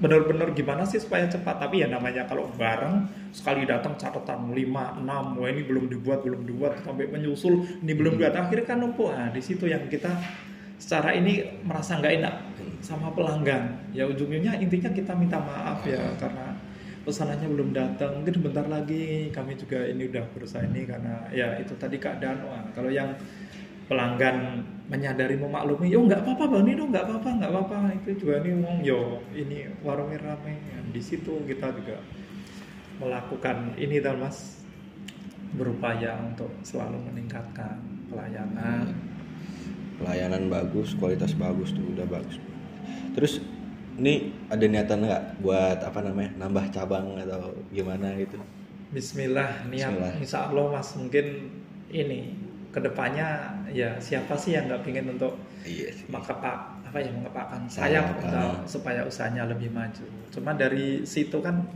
benar-benar 0.00 0.56
gimana 0.56 0.88
sih 0.88 0.98
supaya 0.98 1.28
cepat. 1.28 1.60
Tapi 1.60 1.84
ya 1.84 1.88
namanya 1.92 2.24
kalau 2.24 2.48
bareng 2.56 3.06
sekali 3.30 3.68
datang 3.68 3.94
catatan 4.00 4.56
5 4.56 4.56
6 4.56 5.38
wah 5.38 5.48
ini 5.52 5.62
belum 5.68 5.84
dibuat 5.92 6.24
belum 6.24 6.48
dibuat 6.48 6.80
sampai 6.80 7.12
menyusul 7.12 7.84
ini 7.84 7.92
belum 7.92 8.16
dibuat. 8.16 8.34
Akhirnya 8.34 8.64
kan 8.64 8.80
numpuk. 8.80 9.12
Nah 9.12 9.28
di 9.28 9.44
situ 9.44 9.68
yang 9.68 9.84
kita 9.92 10.10
secara 10.78 11.14
ini 11.14 11.62
merasa 11.62 11.98
nggak 11.98 12.14
enak 12.20 12.34
sama 12.84 13.08
pelanggan. 13.14 13.92
Ya 13.96 14.04
ujungnya 14.04 14.58
intinya 14.60 14.90
kita 14.92 15.16
minta 15.16 15.40
maaf 15.40 15.80
ya 15.88 16.02
karena 16.20 16.52
pesanannya 17.04 17.48
belum 17.48 17.70
datang. 17.72 18.20
Mungkin 18.20 18.44
bentar 18.44 18.66
lagi 18.68 19.32
kami 19.32 19.56
juga 19.56 19.84
ini 19.88 20.08
udah 20.10 20.24
berusaha 20.36 20.64
ini 20.64 20.84
karena 20.84 21.24
ya 21.32 21.56
itu 21.60 21.72
tadi 21.80 21.96
keadaan. 21.96 22.44
Wah 22.44 22.64
kalau 22.76 22.92
yang 22.92 23.16
pelanggan 23.84 24.64
menyadari 24.88 25.36
memaklumi 25.36 25.92
yo 25.92 26.04
nggak 26.04 26.24
apa-apa 26.24 26.44
bang 26.56 26.64
Nino 26.72 26.84
nggak 26.88 27.04
apa-apa 27.08 27.28
nggak 27.40 27.50
apa-apa. 27.52 27.76
Itu 28.04 28.10
juga 28.26 28.44
nih 28.44 28.54
wong 28.60 28.76
yo 28.84 29.20
ini 29.32 29.68
warungnya 29.80 30.20
rame 30.20 30.56
Ya, 30.56 30.78
di 30.92 31.00
situ 31.00 31.40
kita 31.48 31.72
juga 31.72 32.00
melakukan 33.00 33.76
ini 33.80 34.00
tuh 34.00 34.16
mas. 34.18 34.60
Berupaya 35.54 36.18
untuk 36.18 36.50
selalu 36.66 36.98
meningkatkan 37.14 37.78
pelayanan 38.10 39.13
pelayanan 40.00 40.50
bagus 40.50 40.94
kualitas 40.98 41.34
bagus 41.38 41.74
tuh 41.74 41.84
udah 41.94 42.06
bagus 42.08 42.36
terus 43.14 43.38
ini 43.94 44.34
ada 44.50 44.64
niatan 44.66 45.06
nggak 45.06 45.38
buat 45.38 45.78
apa 45.78 46.02
namanya 46.02 46.34
nambah 46.38 46.66
cabang 46.74 47.14
atau 47.18 47.54
gimana 47.70 48.14
gitu 48.18 48.38
Bismillah 48.94 49.66
niat 49.70 49.90
Bismillah. 49.90 50.12
Insya 50.22 50.38
Allah 50.50 50.66
mas 50.70 50.94
mungkin 50.94 51.50
ini 51.90 52.34
ke 52.74 52.78
depannya 52.82 53.54
ya 53.70 53.98
siapa 54.02 54.34
sih 54.34 54.54
yang 54.54 54.66
nggak 54.66 54.82
pingin 54.82 55.06
untuk 55.14 55.38
iya 55.62 55.90
sih 55.94 56.06
mengepak 56.10 56.74
apa 56.86 56.98
ya 57.02 57.10
mengepakkan 57.10 57.66
Sayap, 57.66 57.90
sayap 57.90 58.04
untuk 58.22 58.30
ah. 58.38 58.54
supaya 58.70 59.00
usahanya 59.02 59.50
lebih 59.50 59.70
maju. 59.74 60.06
Cuma 60.30 60.54
dari 60.54 61.02
situ 61.02 61.42
kan 61.42 61.66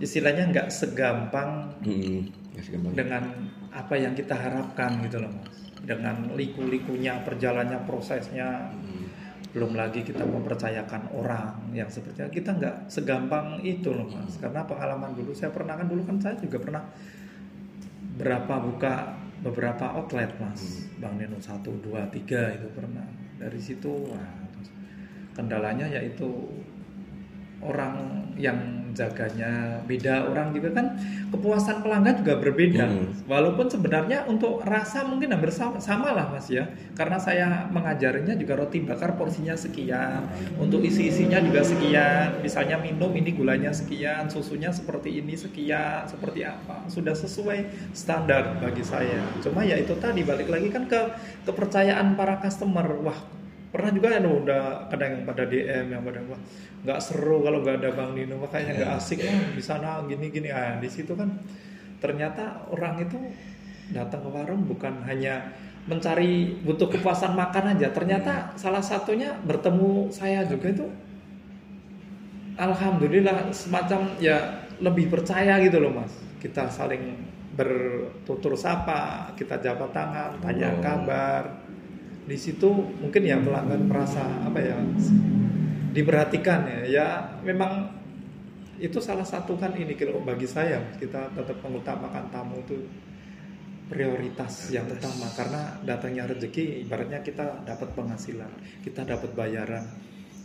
istilahnya 0.00 0.48
nggak 0.48 0.68
segampang 0.72 1.76
Mm-mm. 1.84 2.24
Nggak 2.56 2.64
segampang. 2.64 2.92
dengan 2.96 3.22
apa 3.68 3.94
yang 4.00 4.16
kita 4.16 4.32
harapkan 4.32 4.96
gitu 5.04 5.20
loh 5.20 5.28
mas. 5.28 5.59
Dengan 5.80 6.36
liku-likunya 6.36 7.24
perjalannya 7.24 7.82
prosesnya 7.88 8.70
Mm. 8.70 9.08
belum 9.50 9.74
lagi 9.74 10.06
kita 10.06 10.22
mempercayakan 10.22 11.10
orang 11.10 11.74
yang 11.74 11.90
sepertinya 11.90 12.30
kita 12.30 12.54
nggak 12.54 12.76
segampang 12.86 13.58
itu 13.66 13.90
loh 13.90 14.06
mas. 14.06 14.38
Karena 14.38 14.62
pengalaman 14.62 15.10
dulu 15.18 15.34
saya 15.34 15.50
pernah 15.50 15.74
kan 15.74 15.90
dulu 15.90 16.06
kan 16.06 16.22
saya 16.22 16.38
juga 16.38 16.62
pernah 16.62 16.86
berapa 18.14 18.54
buka 18.62 19.18
beberapa 19.42 19.90
outlet 19.98 20.30
mas. 20.38 20.86
Bang 21.02 21.18
Neno 21.18 21.42
satu 21.42 21.74
dua 21.82 22.06
tiga 22.14 22.54
itu 22.54 22.70
pernah. 22.70 23.02
Dari 23.42 23.58
situ 23.58 23.90
wah, 24.06 24.30
kendalanya 25.34 25.88
yaitu 25.88 26.28
orang 27.60 28.24
yang 28.40 28.80
jaganya 28.94 29.80
beda 29.86 30.26
orang 30.30 30.50
juga 30.50 30.74
kan 30.74 30.98
kepuasan 31.30 31.82
pelanggan 31.82 32.20
juga 32.22 32.34
berbeda. 32.42 32.84
Hmm. 32.90 33.08
walaupun 33.30 33.70
sebenarnya 33.70 34.26
untuk 34.26 34.62
rasa 34.66 35.06
mungkin 35.06 35.30
hampir 35.30 35.54
sama, 35.54 35.78
sama 35.78 36.10
lah 36.10 36.26
mas 36.30 36.50
ya. 36.50 36.66
Karena 36.98 37.16
saya 37.16 37.70
mengajarinya 37.70 38.34
juga 38.34 38.58
roti 38.58 38.82
bakar 38.82 39.14
porsinya 39.14 39.54
sekian 39.54 40.26
untuk 40.58 40.82
isi-isinya 40.82 41.38
juga 41.38 41.62
sekian. 41.62 42.42
Misalnya 42.42 42.76
minum 42.82 43.14
ini 43.14 43.30
gulanya 43.34 43.70
sekian 43.70 44.26
susunya 44.26 44.74
seperti 44.74 45.22
ini 45.22 45.38
sekian 45.38 46.04
seperti 46.10 46.44
apa. 46.44 46.86
Sudah 46.90 47.14
sesuai 47.14 47.92
standar 47.94 48.58
bagi 48.58 48.82
saya. 48.82 49.22
Cuma 49.40 49.62
ya 49.62 49.78
itu 49.78 49.94
tadi 49.96 50.26
balik 50.26 50.50
lagi 50.50 50.68
kan 50.68 50.90
ke 50.90 51.00
kepercayaan 51.46 52.18
para 52.18 52.42
customer. 52.42 52.86
Wah 53.00 53.39
pernah 53.70 53.90
juga 53.94 54.18
ya 54.18 54.20
udah 54.26 54.90
kadang 54.90 55.10
yang 55.14 55.24
pada 55.24 55.46
DM 55.46 55.86
yang 55.94 56.02
pada 56.02 56.18
wah 56.26 56.40
nggak 56.82 56.98
seru 56.98 57.38
kalau 57.46 57.62
nggak 57.62 57.76
ada 57.78 57.90
Bang 57.94 58.18
Nino 58.18 58.42
makanya 58.42 58.74
nggak 58.74 58.92
asik 58.98 59.22
lah 59.22 59.54
di 59.54 59.62
sana 59.62 60.02
gini 60.10 60.26
gini. 60.34 60.50
Ah 60.50 60.76
di 60.82 60.90
situ 60.90 61.14
kan 61.14 61.30
ternyata 62.02 62.66
orang 62.74 62.98
itu 62.98 63.18
datang 63.94 64.26
ke 64.26 64.30
warung 64.30 64.66
bukan 64.66 65.06
hanya 65.06 65.54
mencari 65.86 66.60
butuh 66.66 66.90
kepuasan 66.90 67.38
makan 67.38 67.78
aja. 67.78 67.94
Ternyata 67.94 68.54
salah 68.58 68.82
satunya 68.82 69.38
bertemu 69.46 70.10
saya 70.10 70.42
juga 70.46 70.66
itu 70.74 70.86
alhamdulillah 72.58 73.54
semacam 73.54 74.18
ya 74.18 74.66
lebih 74.80 75.08
percaya 75.12 75.60
gitu 75.62 75.78
loh 75.78 75.94
mas. 75.94 76.12
Kita 76.40 76.66
saling 76.72 77.16
bertutur 77.54 78.56
sapa 78.56 79.30
kita 79.36 79.60
jabat 79.60 79.90
tangan 79.92 80.38
tanya 80.40 80.72
Oh. 80.72 80.80
kabar 80.80 81.59
di 82.30 82.38
situ 82.38 82.70
mungkin 83.02 83.26
ya 83.26 83.42
pelanggan 83.42 83.90
merasa 83.90 84.22
apa 84.46 84.62
ya 84.62 84.78
diperhatikan 85.90 86.62
ya. 86.62 86.80
Ya 86.86 87.06
memang 87.42 87.90
itu 88.78 89.02
salah 89.02 89.26
satu 89.26 89.58
kan 89.58 89.74
ini 89.74 89.98
kalau 89.98 90.22
bagi 90.22 90.46
saya 90.46 90.78
kita 90.94 91.34
tetap 91.34 91.58
mengutamakan 91.66 92.30
tamu 92.30 92.62
itu 92.62 92.86
prioritas 93.90 94.70
yang 94.70 94.86
utama. 94.86 95.26
Karena 95.34 95.74
datangnya 95.82 96.30
rezeki 96.30 96.86
ibaratnya 96.86 97.18
kita 97.26 97.66
dapat 97.66 97.90
penghasilan 97.98 98.50
kita 98.86 99.02
dapat 99.02 99.34
bayaran. 99.34 99.82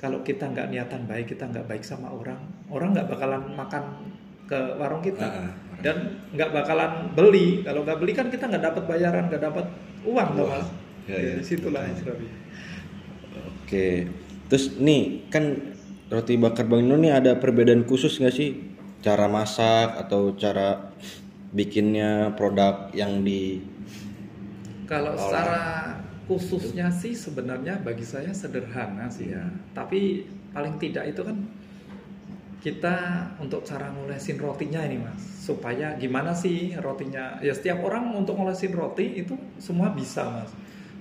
Kalau 0.02 0.26
kita 0.26 0.50
nggak 0.50 0.74
niatan 0.74 1.06
baik 1.06 1.38
kita 1.38 1.54
nggak 1.54 1.70
baik 1.70 1.86
sama 1.86 2.10
orang 2.10 2.42
orang 2.74 2.98
nggak 2.98 3.10
bakalan 3.14 3.46
makan 3.54 3.84
ke 4.50 4.58
warung 4.82 5.06
kita. 5.06 5.22
Ah. 5.22 5.54
dan 5.86 6.18
nggak 6.34 6.50
bakalan 6.50 7.14
beli. 7.14 7.62
Kalau 7.62 7.86
nggak 7.86 8.02
beli 8.02 8.18
kan 8.18 8.34
kita 8.34 8.50
nggak 8.50 8.74
dapat 8.74 8.84
bayaran 8.90 9.30
nggak 9.30 9.44
dapat 9.54 9.66
uang 10.02 10.30
Wah. 10.42 10.50
mas 10.50 10.85
Ya, 11.06 11.18
ya, 11.22 11.34
betul. 11.38 11.70
Isra. 11.70 12.14
Oke, 13.66 14.10
terus 14.50 14.78
nih 14.78 15.30
kan 15.30 15.58
roti 16.10 16.38
bakar 16.38 16.66
Bang 16.70 16.86
Nino 16.86 16.98
nih 16.98 17.14
ada 17.14 17.38
perbedaan 17.38 17.86
khusus 17.86 18.18
nggak 18.22 18.34
sih 18.34 18.50
cara 19.02 19.26
masak 19.30 20.02
atau 20.06 20.34
cara 20.38 20.94
bikinnya 21.54 22.34
produk 22.34 22.90
yang 22.94 23.22
di 23.26 23.62
Kalau 24.86 25.18
Olah. 25.18 25.22
secara 25.22 25.62
khususnya 26.30 26.94
sih 26.94 27.14
sebenarnya 27.14 27.82
bagi 27.82 28.06
saya 28.06 28.30
sederhana 28.34 29.10
sih 29.10 29.34
ya. 29.34 29.46
Tapi 29.74 30.26
paling 30.54 30.78
tidak 30.78 31.10
itu 31.10 31.22
kan 31.26 31.38
kita 32.62 33.30
untuk 33.38 33.62
cara 33.62 33.94
ngolesin 33.94 34.42
rotinya 34.42 34.82
ini 34.82 34.98
mas, 34.98 35.22
supaya 35.22 35.94
gimana 36.02 36.34
sih 36.34 36.74
rotinya? 36.82 37.38
Ya 37.42 37.54
setiap 37.54 37.82
orang 37.86 38.14
untuk 38.14 38.38
ngolesin 38.38 38.74
roti 38.74 39.22
itu 39.22 39.38
semua 39.62 39.94
bisa 39.94 40.26
mas. 40.26 40.50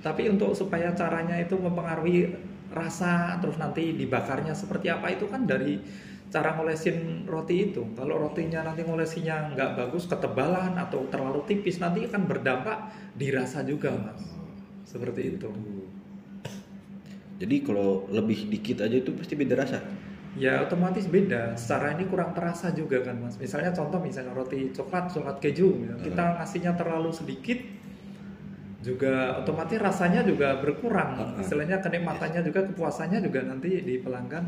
Tapi 0.05 0.29
untuk 0.29 0.53
supaya 0.53 0.93
caranya 0.93 1.41
itu 1.41 1.57
mempengaruhi 1.57 2.29
rasa 2.69 3.41
terus 3.41 3.57
nanti 3.57 3.97
dibakarnya 3.97 4.53
seperti 4.53 4.93
apa 4.93 5.09
itu 5.17 5.25
kan 5.33 5.49
dari 5.49 5.81
cara 6.29 6.53
ngolesin 6.59 7.25
roti 7.25 7.71
itu. 7.71 7.87
Kalau 7.97 8.21
rotinya 8.21 8.67
nanti 8.67 8.83
ngolesinya 8.83 9.55
nggak 9.55 9.71
bagus, 9.79 10.05
ketebalan 10.11 10.77
atau 10.77 11.07
terlalu 11.09 11.41
tipis 11.49 11.79
nanti 11.79 12.05
akan 12.05 12.27
berdampak 12.27 12.93
dirasa 13.17 13.63
juga 13.63 13.95
mas. 13.95 14.21
Seperti 14.85 15.39
itu. 15.39 15.49
Jadi 17.39 17.57
kalau 17.63 18.05
lebih 18.11 18.51
dikit 18.51 18.83
aja 18.83 18.97
itu 18.99 19.15
pasti 19.15 19.35
beda 19.39 19.55
rasa. 19.57 19.79
Ya 20.35 20.59
otomatis 20.59 21.07
beda. 21.07 21.55
Secara 21.55 21.95
ini 21.95 22.11
kurang 22.11 22.35
terasa 22.35 22.75
juga 22.75 22.99
kan 23.07 23.15
mas. 23.23 23.39
Misalnya 23.39 23.71
contoh 23.71 24.03
misalnya 24.03 24.35
roti 24.35 24.75
coklat, 24.75 25.15
coklat 25.15 25.39
keju, 25.39 25.71
misalnya. 25.71 26.03
kita 26.03 26.25
ngasihnya 26.43 26.73
terlalu 26.75 27.15
sedikit, 27.15 27.59
juga 28.85 29.41
otomatis 29.41 29.81
rasanya 29.81 30.21
juga 30.21 30.61
berkurang. 30.61 31.17
Uh-uh. 31.17 31.41
Istilahnya 31.41 31.81
kenikmatannya 31.81 32.45
juga 32.45 32.69
kepuasannya 32.69 33.25
juga 33.25 33.41
nanti 33.49 33.81
di 33.81 33.97
pelanggan 33.97 34.45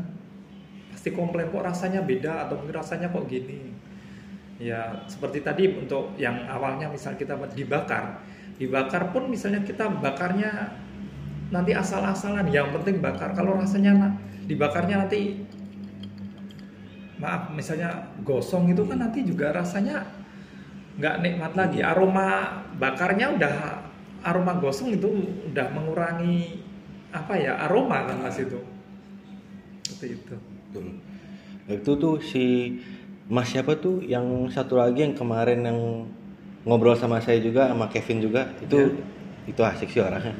pasti 0.93 1.09
komplain 1.09 1.49
kok 1.49 1.65
rasanya 1.65 2.05
beda 2.05 2.45
atau 2.45 2.61
mungkin 2.61 2.77
rasanya 2.77 3.09
kok 3.09 3.25
gini. 3.25 3.73
Ya 4.61 5.05
seperti 5.09 5.41
tadi 5.41 5.73
untuk 5.73 6.13
yang 6.21 6.45
awalnya 6.45 6.89
misal 6.89 7.17
kita 7.17 7.33
dibakar, 7.53 8.21
dibakar 8.61 9.09
pun 9.09 9.29
misalnya 9.29 9.65
kita 9.65 9.89
bakarnya 9.89 10.73
nanti 11.49 11.71
asal-asalan, 11.73 12.49
yang 12.53 12.69
penting 12.73 13.01
bakar. 13.01 13.33
Kalau 13.33 13.57
rasanya 13.57 14.17
dibakarnya 14.45 15.05
nanti 15.05 15.45
maaf 17.17 17.49
misalnya 17.53 18.13
gosong 18.21 18.69
itu 18.69 18.85
kan 18.85 19.01
nanti 19.01 19.25
juga 19.25 19.49
rasanya 19.49 20.05
nggak 20.97 21.15
nikmat 21.21 21.53
lagi 21.57 21.81
aroma 21.81 22.61
bakarnya 22.77 23.33
udah 23.33 23.55
aroma 24.21 24.57
gosong 24.57 24.91
itu 24.91 25.07
udah 25.47 25.67
mengurangi 25.71 26.61
apa 27.09 27.33
ya 27.35 27.57
aroma 27.61 28.03
kan 28.03 28.17
mas 28.19 28.37
itu 28.37 28.59
seperti 29.83 30.07
itu 30.15 30.35
Betul. 30.67 30.85
Itu 31.67 31.91
tuh 31.95 32.15
si 32.19 32.75
Mas 33.27 33.47
siapa 33.47 33.75
tuh 33.75 33.99
yang 34.01 34.23
satu 34.47 34.75
lagi 34.75 35.03
yang 35.03 35.11
kemarin 35.11 35.63
yang 35.63 35.79
ngobrol 36.63 36.95
sama 36.95 37.19
saya 37.19 37.39
juga 37.39 37.67
sama 37.67 37.87
Kevin 37.87 38.19
juga 38.21 38.51
itu 38.59 38.75
Iya. 38.87 39.03
itu 39.47 39.61
asik 39.63 39.89
sih 39.89 39.99
orangnya. 39.99 40.35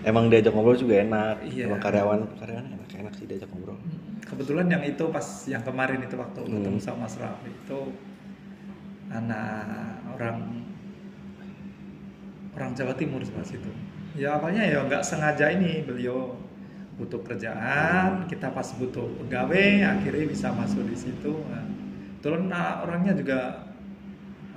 Emang 0.00 0.28
diajak 0.28 0.52
ngobrol 0.52 0.76
juga 0.76 1.00
enak. 1.00 1.36
Iya. 1.44 1.68
Emang 1.68 1.80
karyawan 1.80 2.20
karyawan 2.34 2.64
enak 2.70 2.88
enak 2.94 3.12
sih 3.14 3.24
diajak 3.24 3.48
ngobrol. 3.48 3.76
kebetulan 4.20 4.68
yang 4.68 4.84
itu 4.86 5.04
pas 5.10 5.26
yang 5.44 5.60
kemarin 5.60 6.00
itu 6.00 6.14
waktu 6.14 6.38
Hmm. 6.38 6.52
ketemu 6.54 6.78
sama 6.78 7.04
Mas 7.04 7.16
Raffi 7.18 7.50
itu 7.50 7.80
anak 9.10 9.66
orang 10.14 10.38
orang 12.56 12.72
Jawa 12.74 12.94
Timur 12.98 13.22
pas 13.22 13.48
itu 13.48 13.70
ya 14.18 14.36
awalnya 14.36 14.62
ya 14.66 14.82
nggak 14.84 15.02
sengaja 15.06 15.50
ini 15.54 15.86
beliau 15.86 16.34
butuh 16.98 17.22
kerjaan 17.24 18.26
kita 18.28 18.52
pas 18.52 18.66
butuh 18.76 19.06
pegawai 19.24 19.86
akhirnya 19.86 20.24
bisa 20.28 20.52
masuk 20.52 20.84
di 20.84 20.96
situ 20.98 21.32
nah, 21.48 21.64
kebetulan 22.20 22.52
nah, 22.52 22.84
orangnya 22.84 23.16
juga 23.16 23.40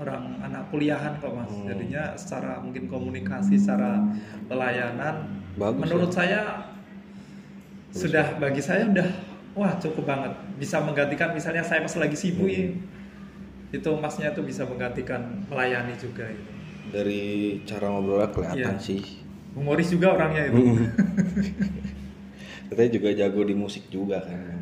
orang 0.02 0.42
anak 0.44 0.68
kuliahan 0.68 1.16
kok 1.22 1.32
mas 1.32 1.48
Hmm. 1.48 1.70
jadinya 1.70 2.04
secara 2.18 2.60
mungkin 2.60 2.90
komunikasi 2.90 3.56
secara 3.56 4.02
pelayanan 4.50 5.30
Bagus, 5.56 5.80
menurut 5.86 6.10
ya. 6.12 6.16
saya 6.18 6.42
sudah 7.94 8.26
bagi 8.42 8.60
saya 8.60 8.90
udah 8.90 9.06
wah 9.54 9.78
cukup 9.78 10.04
banget 10.10 10.34
bisa 10.58 10.82
menggantikan 10.82 11.30
misalnya 11.32 11.62
saya 11.62 11.86
pas 11.86 11.94
lagi 11.96 12.18
sibuk 12.18 12.50
Hmm. 12.50 12.82
itu 13.74 13.90
masnya 13.98 14.34
tuh 14.34 14.46
bisa 14.46 14.66
menggantikan 14.66 15.46
melayani 15.50 15.94
juga 15.98 16.26
itu. 16.30 16.52
Dari 16.90 17.22
cara 17.64 17.90
ngobrolnya 17.90 18.28
kelihatan 18.30 18.76
Iya. 18.76 18.80
sih. 18.80 19.02
humoris 19.54 19.86
juga 19.88 20.18
orangnya 20.18 20.50
itu. 20.50 20.58
Katanya 22.68 22.90
juga 22.92 23.10
jago 23.14 23.40
di 23.44 23.54
musik 23.54 23.88
juga 23.88 24.20
kan. 24.20 24.60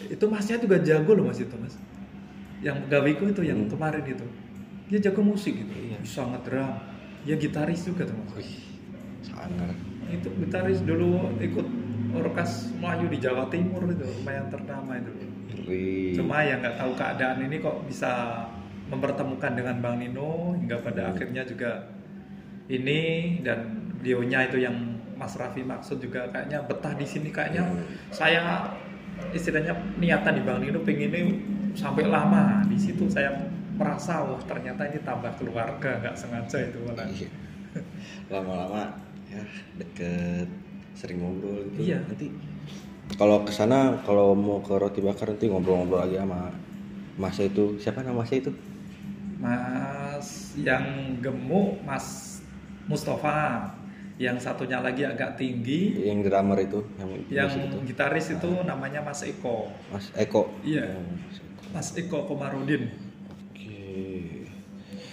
itu 0.00 0.24
masnya 0.26 0.56
juga 0.56 0.80
jago 0.80 1.12
loh 1.12 1.24
mas 1.24 1.38
itu 1.38 1.54
mas 1.54 1.76
yang 2.58 2.76
gawiku 2.88 3.26
itu 3.26 3.40
yang 3.40 3.62
Hmm. 3.62 3.70
kemarin 3.70 4.02
itu 4.02 4.26
dia 4.86 4.98
jago 5.00 5.22
musik 5.22 5.54
gitu 5.54 5.70
Iya. 5.70 5.96
bisa 5.96 6.24
ngedrum 6.24 6.72
dia 7.22 7.34
gitaris 7.36 7.84
juga 7.84 8.04
tuh 8.04 8.16
mas 8.16 8.32
Wih, 8.34 8.58
sangar. 9.22 9.70
itu 10.08 10.28
gitaris 10.40 10.82
dulu 10.82 11.30
ikut 11.38 11.66
orkas 12.12 12.68
Melayu 12.76 13.06
di 13.06 13.16
Jawa 13.18 13.46
Timur 13.46 13.86
itu 13.86 14.02
lumayan 14.02 14.48
ternama 14.48 14.92
itu 14.94 15.10
Wih. 15.64 16.12
Cuma 16.16 16.42
ya 16.42 16.58
nggak 16.58 16.74
tahu 16.74 16.90
keadaan 16.96 17.38
ini 17.40 17.56
kok 17.56 17.76
bisa 17.86 18.44
mempertemukan 18.90 19.52
dengan 19.54 19.76
Bang 19.78 19.96
Nino 19.98 20.52
hingga 20.54 20.82
pada 20.82 21.08
Hmm. 21.08 21.12
akhirnya 21.14 21.42
juga 21.42 21.86
ini 22.66 23.00
dan 23.42 23.58
beliaunya 23.98 24.46
itu 24.46 24.58
yang 24.58 24.74
Mas 25.14 25.36
Raffi 25.36 25.60
maksud 25.60 26.00
juga 26.00 26.26
kayaknya 26.28 26.64
betah 26.64 26.94
di 26.94 27.04
sini 27.04 27.28
kayaknya 27.28 27.62
Hmm. 27.62 27.84
saya 28.10 28.72
istilahnya 29.30 29.72
niatan 29.96 30.32
di 30.34 30.42
Bang 30.42 30.58
Nino 30.58 30.80
pengen 30.80 31.12
ini 31.12 31.20
sampai 31.72 32.08
lama 32.08 32.64
di 32.66 32.74
situ 32.74 33.06
saya 33.06 33.30
merasa 33.76 34.20
wah 34.20 34.40
ternyata 34.42 34.84
ini 34.88 34.98
tambah 35.00 35.30
keluarga 35.36 36.00
nggak 36.00 36.16
sengaja 36.16 36.58
itu 36.68 36.78
malah 36.84 37.06
Iya. 37.06 37.28
Lama-lama 38.28 38.82
ya 39.30 39.42
deket 39.78 40.48
sering 40.98 41.22
ngobrol 41.22 41.62
gitu. 41.70 41.94
Iya. 41.94 41.98
Nanti 42.02 42.26
kalau 43.14 43.46
ke 43.46 43.52
sana 43.54 43.94
kalau 44.02 44.34
mau 44.34 44.58
ke 44.58 44.74
roti 44.74 44.98
bakar 45.00 45.30
nanti 45.30 45.46
ngobrol-ngobrol 45.46 46.02
lagi 46.02 46.18
sama 46.18 46.50
Mas 47.16 47.38
itu. 47.38 47.78
Siapa 47.78 48.02
nama 48.02 48.20
Mas 48.22 48.32
itu? 48.32 48.50
Mas 49.40 50.52
yang 50.60 51.16
gemuk 51.24 51.80
Mas 51.80 52.38
Mustafa 52.84 53.72
yang 54.20 54.36
satunya 54.36 54.84
lagi 54.84 55.00
agak 55.00 55.40
tinggi 55.40 55.96
Yang 56.04 56.28
drummer 56.28 56.60
itu, 56.60 56.84
yang, 57.00 57.10
yang 57.32 57.48
itu. 57.48 57.76
gitaris 57.88 58.28
itu 58.36 58.50
namanya 58.68 59.00
Mas 59.00 59.24
Eko 59.24 59.72
Mas 59.88 60.12
Eko. 60.12 60.52
Iya. 60.60 60.92
Oh, 60.92 61.16
Mas 61.72 61.96
Eko. 61.96 62.28
Komarudin 62.28 62.92
Oke. 63.48 64.44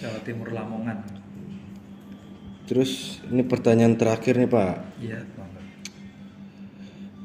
Jawa 0.03 0.19
Timur 0.27 0.51
Lamongan 0.51 1.07
Terus 2.67 3.23
ini 3.31 3.47
pertanyaan 3.47 3.95
terakhir 3.95 4.35
nih 4.35 4.51
Pak. 4.51 4.75
iya. 4.99 5.23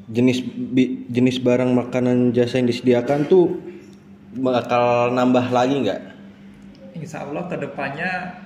Jenis 0.07 0.39
jenis 1.11 1.39
barang 1.43 1.67
makanan 1.67 2.31
jasa 2.31 2.63
yang 2.63 2.71
disediakan 2.71 3.27
tuh 3.27 3.59
bakal 4.39 5.11
nambah 5.11 5.51
lagi 5.51 5.83
nggak? 5.83 6.12
Insya 7.03 7.27
Allah 7.27 7.43
ke 7.51 7.59
depannya 7.59 8.39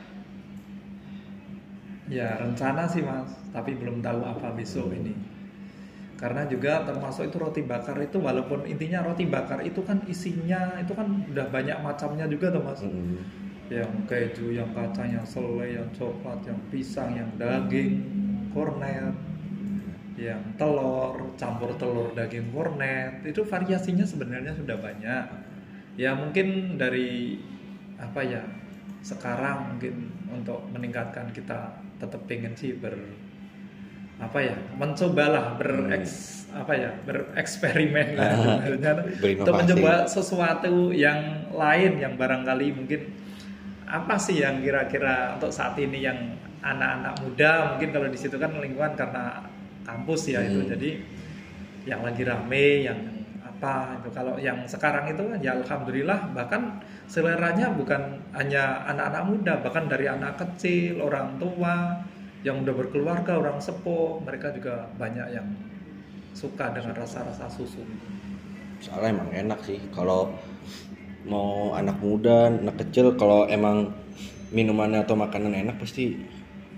ya 2.10 2.42
rencana 2.42 2.90
sih 2.90 3.06
mas. 3.06 3.30
Tapi 3.54 3.78
belum 3.78 4.02
tahu 4.02 4.26
apa 4.26 4.58
besok 4.58 4.90
ini. 4.98 5.14
Karena 6.18 6.50
juga 6.50 6.82
termasuk 6.82 7.30
itu 7.30 7.38
roti 7.38 7.62
bakar 7.62 7.94
itu 8.02 8.18
walaupun 8.18 8.66
intinya 8.66 9.06
roti 9.06 9.30
bakar 9.30 9.62
itu 9.62 9.86
kan 9.86 10.02
isinya 10.10 10.82
itu 10.82 10.98
kan 10.98 11.06
udah 11.30 11.46
banyak 11.54 11.78
macamnya 11.86 12.26
juga 12.26 12.50
tuh 12.50 12.64
mas. 12.66 12.82
Mm. 12.82 13.46
yang 13.68 14.08
keju 14.08 14.56
yang 14.56 14.72
kacang 14.72 15.12
yang 15.12 15.28
selai 15.28 15.76
yang 15.76 15.92
coklat 15.92 16.40
yang 16.48 16.56
pisang 16.72 17.20
yang 17.20 17.28
daging 17.36 18.00
kornet 18.56 19.12
yang 20.16 20.40
telur 20.58 21.36
campur 21.38 21.76
telur 21.78 22.16
daging 22.16 22.50
kornet. 22.50 23.22
Itu 23.28 23.46
variasinya 23.46 24.08
sebenarnya 24.08 24.58
sudah 24.58 24.80
banyak. 24.80 25.26
Ya 26.00 26.18
mungkin 26.18 26.80
dari 26.80 27.38
apa 27.98 28.22
ya 28.22 28.42
sekarang 29.02 29.74
mungkin 29.74 29.96
untuk 30.28 30.66
meningkatkan 30.70 31.32
kita 31.32 31.58
tetap 31.98 32.22
pengen 32.26 32.54
sih 32.54 32.76
ber 32.76 32.94
apa 34.18 34.40
ya 34.42 34.56
mencobalah 34.74 35.56
bereks 35.56 36.46
apa 36.50 36.74
ya 36.74 36.90
bereksperimen 37.06 38.18
lah 38.18 38.26
Ah, 38.28 38.58
sebenarnya 38.60 38.94
berinovasi. 39.16 39.42
untuk 39.42 39.54
mencoba 39.56 39.94
sesuatu 40.08 40.74
yang 40.90 41.20
lain 41.52 41.92
yang 41.98 42.14
barangkali 42.18 42.68
mungkin 42.74 43.02
apa 43.86 44.18
sih 44.18 44.42
yang 44.42 44.60
kira-kira 44.60 45.38
untuk 45.38 45.54
saat 45.54 45.78
ini 45.78 46.02
yang 46.02 46.18
anak-anak 46.60 47.14
muda 47.22 47.52
mungkin 47.72 47.90
kalau 47.92 48.08
di 48.10 48.18
situ 48.18 48.36
kan 48.36 48.52
lingkungan 48.52 48.98
karena 48.98 49.46
kampus 49.84 50.28
ya 50.28 50.42
itu 50.42 50.60
Hmm. 50.60 50.72
jadi 50.74 50.90
yang 51.86 52.02
lagi 52.02 52.24
rame 52.26 52.66
yang 52.84 53.00
apa 53.58 53.98
itu. 53.98 54.10
Kalau 54.14 54.38
yang 54.38 54.62
sekarang 54.70 55.10
itu 55.10 55.22
kan 55.26 55.40
ya 55.42 55.58
alhamdulillah 55.58 56.32
bahkan 56.38 56.78
seleranya 57.10 57.74
bukan 57.74 58.22
hanya 58.38 58.86
anak-anak 58.86 59.24
muda 59.26 59.54
bahkan 59.66 59.90
dari 59.90 60.06
anak 60.06 60.38
kecil 60.38 61.02
orang 61.02 61.42
tua 61.42 62.06
yang 62.46 62.62
udah 62.62 62.74
berkeluarga 62.78 63.34
orang 63.42 63.58
sepuh 63.58 64.22
mereka 64.22 64.54
juga 64.54 64.86
banyak 65.02 65.34
yang 65.34 65.48
suka 66.38 66.70
dengan 66.70 66.94
rasa-rasa 66.94 67.50
susu 67.50 67.82
soalnya 68.78 69.18
emang 69.18 69.30
enak 69.34 69.60
sih 69.66 69.82
kalau 69.90 70.30
mau 71.26 71.74
anak 71.74 71.98
muda 71.98 72.54
anak 72.54 72.78
kecil 72.86 73.18
kalau 73.18 73.50
emang 73.50 73.90
minumannya 74.54 75.04
atau 75.04 75.18
makanan 75.18 75.52
enak 75.66 75.76
pasti 75.82 76.16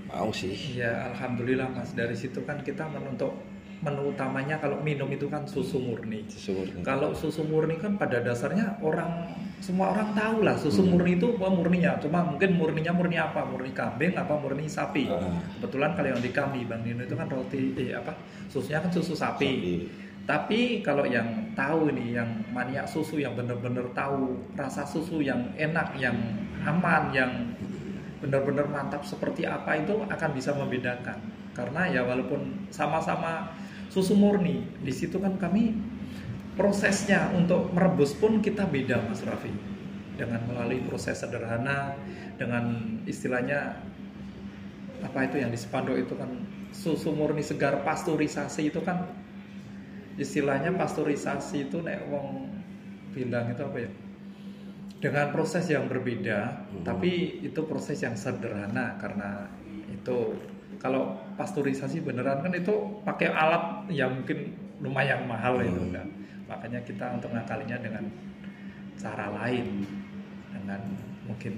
mau 0.10 0.34
sih. 0.34 0.82
Ya 0.82 1.14
alhamdulillah 1.14 1.70
mas. 1.70 1.94
Dari 1.94 2.18
situ 2.18 2.42
kan 2.42 2.66
kita 2.66 2.90
menentuk 2.90 3.36
menu 3.80 4.12
utamanya 4.12 4.60
kalau 4.60 4.84
minum 4.84 5.08
itu 5.08 5.32
kan 5.32 5.48
susu 5.48 5.80
murni 5.80 6.28
susu 6.28 6.52
murni. 6.52 6.84
Kalau 6.84 7.16
susu 7.16 7.48
murni 7.48 7.80
kan 7.80 7.96
pada 7.96 8.20
dasarnya 8.20 8.76
orang 8.84 9.32
semua 9.64 9.92
orang 9.96 10.12
tahu 10.16 10.44
lah 10.44 10.56
susu 10.60 10.84
Hmm. 10.84 10.96
murni 10.96 11.16
itu 11.16 11.28
apa 11.40 11.48
murninya. 11.48 11.96
Cuma 12.00 12.20
mungkin 12.28 12.60
murninya 12.60 12.92
murni 12.92 13.16
apa? 13.16 13.44
Murni 13.48 13.72
kambing 13.72 14.16
apa 14.20 14.36
murni 14.36 14.68
sapi. 14.68 15.08
Ah. 15.08 15.40
Kebetulan 15.60 15.96
kalau 15.96 16.10
yang 16.12 16.22
di 16.24 16.32
kami 16.32 16.68
Bang 16.68 16.84
Nino 16.84 17.04
itu 17.08 17.16
kan 17.16 17.28
roti 17.32 17.76
eh 17.80 17.96
apa? 17.96 18.16
Susunya 18.52 18.84
kan 18.84 18.92
susu 18.92 19.16
sapi. 19.16 19.48
Sapi. 19.48 19.76
Tapi 20.30 20.60
kalau 20.86 21.08
yang 21.10 21.26
tahu 21.58 21.90
nih 21.90 22.22
yang 22.22 22.30
maniak 22.54 22.86
susu 22.86 23.18
yang 23.18 23.34
bener-bener 23.34 23.88
tahu 23.98 24.38
rasa 24.54 24.86
susu 24.86 25.24
yang 25.26 25.42
enak, 25.58 25.96
yang 25.98 26.14
aman, 26.68 27.10
yang 27.16 27.32
benar-benar 28.20 28.68
mantap 28.68 29.02
seperti 29.08 29.48
apa 29.48 29.80
itu 29.80 29.96
akan 30.06 30.30
bisa 30.36 30.52
membedakan. 30.52 31.18
Karena 31.56 31.88
ya 31.90 32.02
walaupun 32.06 32.70
sama-sama 32.70 33.50
susu 33.90 34.14
murni, 34.16 34.64
di 34.86 34.94
situ 34.94 35.18
kan 35.18 35.36
kami 35.42 35.74
prosesnya 36.56 37.34
untuk 37.34 37.74
merebus 37.74 38.14
pun 38.16 38.40
kita 38.40 38.70
beda 38.70 39.02
Mas 39.10 39.26
Raffi. 39.26 39.52
Dengan 40.20 40.44
melalui 40.52 40.84
proses 40.84 41.24
sederhana 41.24 41.96
dengan 42.36 42.76
istilahnya 43.08 43.80
apa 45.00 45.32
itu 45.32 45.40
yang 45.40 45.48
di 45.48 45.60
spanduk 45.60 45.96
itu 45.96 46.12
kan 46.20 46.28
susu 46.76 47.16
murni 47.16 47.40
segar 47.40 47.88
pasteurisasi 47.88 48.68
itu 48.68 48.84
kan 48.84 49.08
istilahnya 50.20 50.76
pasteurisasi 50.76 51.72
itu 51.72 51.80
nek 51.80 52.04
wong 52.12 52.52
bilang 53.16 53.48
itu 53.48 53.64
apa 53.64 53.78
ya 53.80 53.92
dengan 55.00 55.32
proses 55.32 55.72
yang 55.72 55.88
berbeda 55.88 56.68
Hmm. 56.70 56.84
tapi 56.86 57.42
itu 57.42 57.64
proses 57.66 58.04
yang 58.04 58.14
sederhana 58.20 59.00
karena 59.00 59.48
itu 59.90 60.36
kalau 60.80 61.12
pasteurisasi 61.36 62.02
beneran 62.02 62.40
kan 62.40 62.56
itu 62.56 62.72
pakai 63.04 63.30
alat 63.30 63.84
yang 63.92 64.24
mungkin 64.24 64.56
lumayan 64.80 65.28
mahal 65.28 65.60
itu 65.60 65.76
Hmm. 65.76 65.92
kan 65.92 66.08
makanya 66.48 66.80
kita 66.82 67.06
untuk 67.14 67.36
ngakalinya 67.36 67.78
dengan 67.78 68.08
cara 68.96 69.28
lain 69.44 69.86
dengan 70.56 70.82
mungkin 71.28 71.54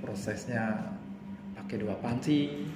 prosesnya 0.00 0.94
pakai 1.54 1.82
dua 1.82 1.98
panci 1.98 2.70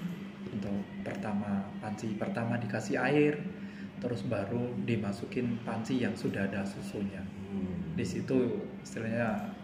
untuk 0.50 0.74
pertama 1.06 1.64
panci 1.78 2.12
pertama 2.18 2.58
dikasih 2.58 2.98
air 2.98 3.38
terus 3.98 4.22
baru 4.26 4.74
dimasukin 4.86 5.58
panci 5.66 6.02
yang 6.02 6.14
sudah 6.14 6.46
ada 6.46 6.66
susunya 6.66 7.22
Hmm. 7.48 7.96
di 7.96 8.04
situ 8.04 8.68
istilahnya 8.84 9.54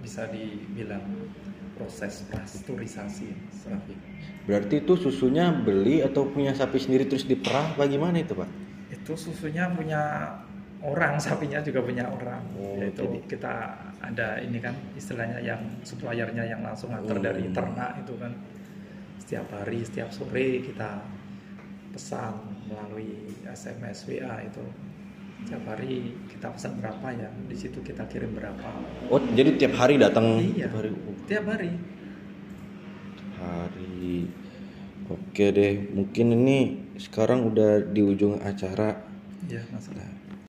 bisa 0.00 0.24
dibilang 0.30 1.02
proses 1.76 2.24
pasteurisasi 2.26 3.28
Serafi. 3.52 3.94
berarti 4.44 4.80
itu 4.80 4.96
susunya 4.96 5.52
beli 5.52 6.00
atau 6.00 6.24
punya 6.26 6.50
sapi 6.50 6.76
sendiri 6.76 7.04
terus 7.04 7.22
diperah 7.22 7.76
bagaimana 7.76 8.16
itu 8.16 8.32
pak? 8.32 8.48
Itu 8.88 9.12
susunya 9.14 9.68
punya 9.68 10.32
orang 10.80 11.20
sapinya 11.24 11.60
juga 11.60 11.80
punya 11.80 12.08
orang. 12.08 12.40
Oh, 12.56 12.80
yaitu 12.80 13.04
jadi- 13.04 13.24
kita 13.28 13.54
ada 13.98 14.38
ini 14.38 14.58
kan 14.58 14.72
istilahnya 14.92 15.38
yang 15.38 15.60
suppliernya 15.82 16.42
yang 16.42 16.60
langsung 16.60 16.90
antar 16.90 17.16
Hmm. 17.16 17.24
dari 17.24 17.44
ternak 17.50 18.00
itu 18.00 18.14
kan. 18.16 18.32
Setiap 19.18 19.46
hari 19.52 19.82
setiap 19.82 20.08
sore 20.08 20.62
kita 20.62 21.02
pesan 21.90 22.34
melalui 22.64 23.10
SMS 23.42 24.06
WA 24.06 24.42
itu 24.42 24.62
setiap 25.46 25.62
hari 25.70 26.10
kita 26.26 26.50
pesan 26.50 26.82
berapa 26.82 27.06
ya? 27.14 27.30
Di 27.46 27.54
situ 27.54 27.78
kita 27.78 28.02
kirim 28.10 28.34
berapa. 28.34 28.66
Oh 29.06 29.22
jadi 29.30 29.54
tiap 29.54 29.78
hari 29.78 29.94
datang? 29.94 30.42
Iya. 30.42 30.66
Tiap 30.66 30.74
hari? 30.74 30.90
Oh, 30.90 31.16
tiap 31.30 31.44
hari. 31.46 31.70
Hari. 33.38 34.10
Oke 35.06 35.54
deh 35.54 35.86
mungkin 35.94 36.34
ini 36.34 36.58
sekarang 36.98 37.46
udah 37.46 37.78
di 37.78 38.02
ujung 38.02 38.42
acara. 38.42 39.06
Ya 39.46 39.62
masalah 39.70 40.15